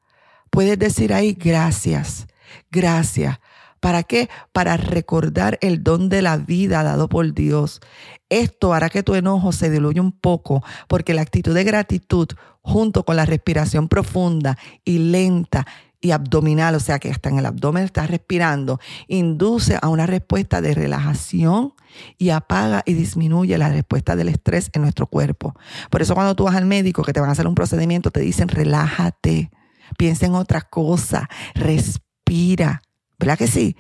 Puedes 0.49 0.80
decir 0.80 1.13
ahí 1.13 1.34
gracias, 1.34 2.25
gracias. 2.71 3.38
¿Para 3.86 4.02
qué? 4.02 4.32
Para 4.52 4.78
recordar 4.78 5.60
el 5.62 5.84
don 5.84 6.10
de 6.10 6.24
la 6.24 6.38
vida 6.38 6.82
dado 6.82 7.08
por 7.08 7.36
Dios. 7.36 7.82
Esto 8.30 8.74
hará 8.74 8.89
que 8.89 9.04
tu 9.04 9.13
enojo 9.13 9.52
se 9.52 9.69
diluya 9.69 10.02
un 10.02 10.12
poco, 10.12 10.63
porque 10.88 11.13
la 11.13 11.21
actitud 11.21 11.54
de 11.54 11.63
gratitud, 11.63 12.30
junto 12.62 13.06
con 13.06 13.15
la 13.15 13.28
respiración 13.28 13.88
profunda 13.88 14.58
y 14.84 14.98
lenta 14.98 15.67
y 16.02 16.10
abdominal, 16.10 16.74
o 16.74 16.80
sea 16.80 16.98
que 16.98 17.12
hasta 17.12 17.30
en 17.30 17.38
el 17.38 17.45
abdomen 17.45 17.84
estás 17.84 18.10
respirando, 18.10 18.80
induce 19.08 19.78
a 19.80 19.88
una 19.89 20.08
respuesta 20.08 20.62
de 20.62 20.74
relajación 20.74 21.76
y 22.17 22.32
apaga 22.32 22.82
y 22.88 22.93
disminuye 22.93 23.56
la 23.60 23.69
respuesta 23.69 24.15
del 24.15 24.30
estrés 24.30 24.71
en 24.74 24.82
nuestro 24.82 25.06
cuerpo. 25.06 25.54
Por 25.91 26.02
eso 26.02 26.15
cuando 26.15 26.36
tú 26.36 26.45
vas 26.45 26.56
al 26.56 26.65
médico 26.65 27.04
que 27.04 27.13
te 27.13 27.19
van 27.19 27.30
a 27.30 27.34
hacer 27.34 27.45
un 27.45 27.54
procedimiento, 27.54 28.10
te 28.10 28.21
dicen 28.21 28.48
relájate, 28.48 29.52
piensa 29.95 30.26
en 30.26 30.34
otra 30.34 30.62
cosa, 30.62 31.30
respira. 31.54 32.82
¿Verdad 33.19 33.38
que 33.38 33.47
sí? 33.47 33.75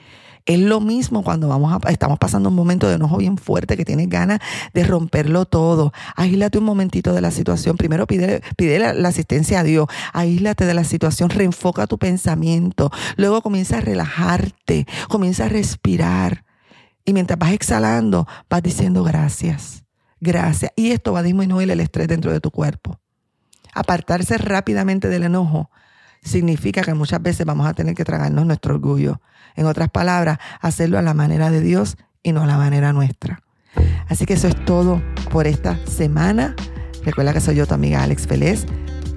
Es 0.45 0.59
lo 0.59 0.79
mismo 0.79 1.23
cuando 1.23 1.47
vamos 1.47 1.73
a, 1.73 1.89
estamos 1.89 2.19
pasando 2.19 2.49
un 2.49 2.55
momento 2.55 2.87
de 2.87 2.95
enojo 2.95 3.17
bien 3.17 3.37
fuerte 3.37 3.75
que 3.75 3.83
tienes 3.83 4.07
ganas 4.09 4.39
de 4.75 4.83
romperlo 4.83 5.45
todo. 5.45 5.91
Aíslate 6.15 6.59
un 6.59 6.65
momentito 6.65 7.13
de 7.13 7.21
la 7.21 7.31
situación. 7.31 7.77
Primero 7.77 8.05
pide, 8.05 8.41
pide 8.55 8.77
la, 8.77 8.93
la, 8.93 9.09
asistencia 9.09 9.61
a 9.61 9.63
Dios. 9.63 9.87
Aíslate 10.13 10.65
de 10.65 10.75
la 10.75 10.83
situación. 10.83 11.31
Reenfoca 11.31 11.87
tu 11.87 11.97
pensamiento. 11.97 12.91
Luego 13.17 13.41
comienza 13.41 13.79
a 13.79 13.81
relajarte. 13.81 14.85
Comienza 15.09 15.45
a 15.45 15.49
respirar. 15.49 16.45
Y 17.05 17.13
mientras 17.13 17.39
vas 17.39 17.53
exhalando, 17.53 18.27
vas 18.47 18.61
diciendo 18.61 19.03
gracias. 19.03 19.83
Gracias. 20.19 20.71
Y 20.75 20.91
esto 20.91 21.13
va 21.13 21.19
a 21.19 21.23
disminuir 21.23 21.71
el 21.71 21.79
estrés 21.79 22.07
dentro 22.07 22.31
de 22.31 22.39
tu 22.39 22.51
cuerpo. 22.51 22.99
Apartarse 23.73 24.37
rápidamente 24.37 25.09
del 25.09 25.23
enojo 25.23 25.71
significa 26.25 26.81
que 26.81 26.93
muchas 26.93 27.21
veces 27.21 27.45
vamos 27.45 27.67
a 27.67 27.73
tener 27.73 27.95
que 27.95 28.03
tragarnos 28.03 28.45
nuestro 28.45 28.75
orgullo. 28.75 29.21
En 29.55 29.65
otras 29.67 29.89
palabras, 29.89 30.39
hacerlo 30.59 30.99
a 30.99 31.01
la 31.01 31.13
manera 31.13 31.49
de 31.49 31.61
Dios 31.61 31.97
y 32.23 32.33
no 32.33 32.43
a 32.43 32.45
la 32.45 32.57
manera 32.57 32.91
nuestra. 32.91 33.41
Así 34.09 34.25
que 34.25 34.33
eso 34.33 34.47
es 34.47 34.65
todo 34.65 35.01
por 35.31 35.47
esta 35.47 35.77
semana. 35.85 36.55
Recuerda 37.03 37.33
que 37.33 37.39
soy 37.39 37.55
yo, 37.55 37.67
tu 37.67 37.75
amiga 37.75 38.03
Alex 38.03 38.27
Feliz, 38.27 38.65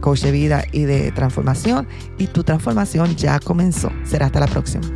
coach 0.00 0.20
de 0.20 0.30
vida 0.30 0.64
y 0.72 0.82
de 0.82 1.10
transformación, 1.12 1.88
y 2.18 2.28
tu 2.28 2.44
transformación 2.44 3.16
ya 3.16 3.40
comenzó. 3.40 3.90
Será 4.04 4.26
hasta 4.26 4.40
la 4.40 4.46
próxima. 4.46 4.86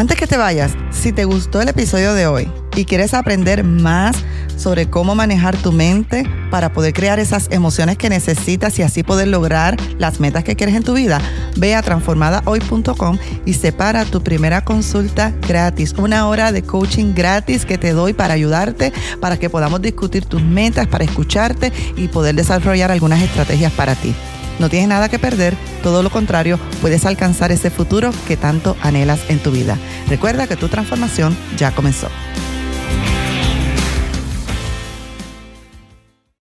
Antes 0.00 0.16
que 0.16 0.26
te 0.26 0.38
vayas, 0.38 0.72
si 0.90 1.12
te 1.12 1.26
gustó 1.26 1.60
el 1.60 1.68
episodio 1.68 2.14
de 2.14 2.26
hoy 2.26 2.50
y 2.74 2.86
quieres 2.86 3.12
aprender 3.12 3.64
más 3.64 4.16
sobre 4.56 4.88
cómo 4.88 5.14
manejar 5.14 5.58
tu 5.58 5.72
mente 5.72 6.24
para 6.50 6.72
poder 6.72 6.94
crear 6.94 7.18
esas 7.18 7.48
emociones 7.50 7.98
que 7.98 8.08
necesitas 8.08 8.78
y 8.78 8.82
así 8.82 9.02
poder 9.02 9.28
lograr 9.28 9.76
las 9.98 10.18
metas 10.18 10.42
que 10.42 10.56
quieres 10.56 10.74
en 10.74 10.84
tu 10.84 10.94
vida, 10.94 11.20
ve 11.58 11.74
a 11.74 11.82
transformadahoy.com 11.82 13.18
y 13.44 13.52
separa 13.52 14.06
tu 14.06 14.22
primera 14.22 14.64
consulta 14.64 15.34
gratis, 15.46 15.92
una 15.98 16.26
hora 16.28 16.50
de 16.50 16.62
coaching 16.62 17.12
gratis 17.14 17.66
que 17.66 17.76
te 17.76 17.92
doy 17.92 18.14
para 18.14 18.32
ayudarte, 18.32 18.94
para 19.20 19.38
que 19.38 19.50
podamos 19.50 19.82
discutir 19.82 20.24
tus 20.24 20.42
metas, 20.42 20.86
para 20.86 21.04
escucharte 21.04 21.74
y 21.98 22.08
poder 22.08 22.36
desarrollar 22.36 22.90
algunas 22.90 23.20
estrategias 23.20 23.72
para 23.72 23.94
ti. 23.96 24.14
No 24.60 24.68
tienes 24.68 24.90
nada 24.90 25.08
que 25.08 25.18
perder, 25.18 25.56
todo 25.82 26.02
lo 26.02 26.10
contrario, 26.10 26.60
puedes 26.82 27.06
alcanzar 27.06 27.50
ese 27.50 27.70
futuro 27.70 28.10
que 28.28 28.36
tanto 28.36 28.76
anhelas 28.82 29.20
en 29.30 29.38
tu 29.38 29.50
vida. 29.50 29.78
Recuerda 30.06 30.46
que 30.46 30.56
tu 30.56 30.68
transformación 30.68 31.34
ya 31.56 31.72
comenzó. 31.72 32.08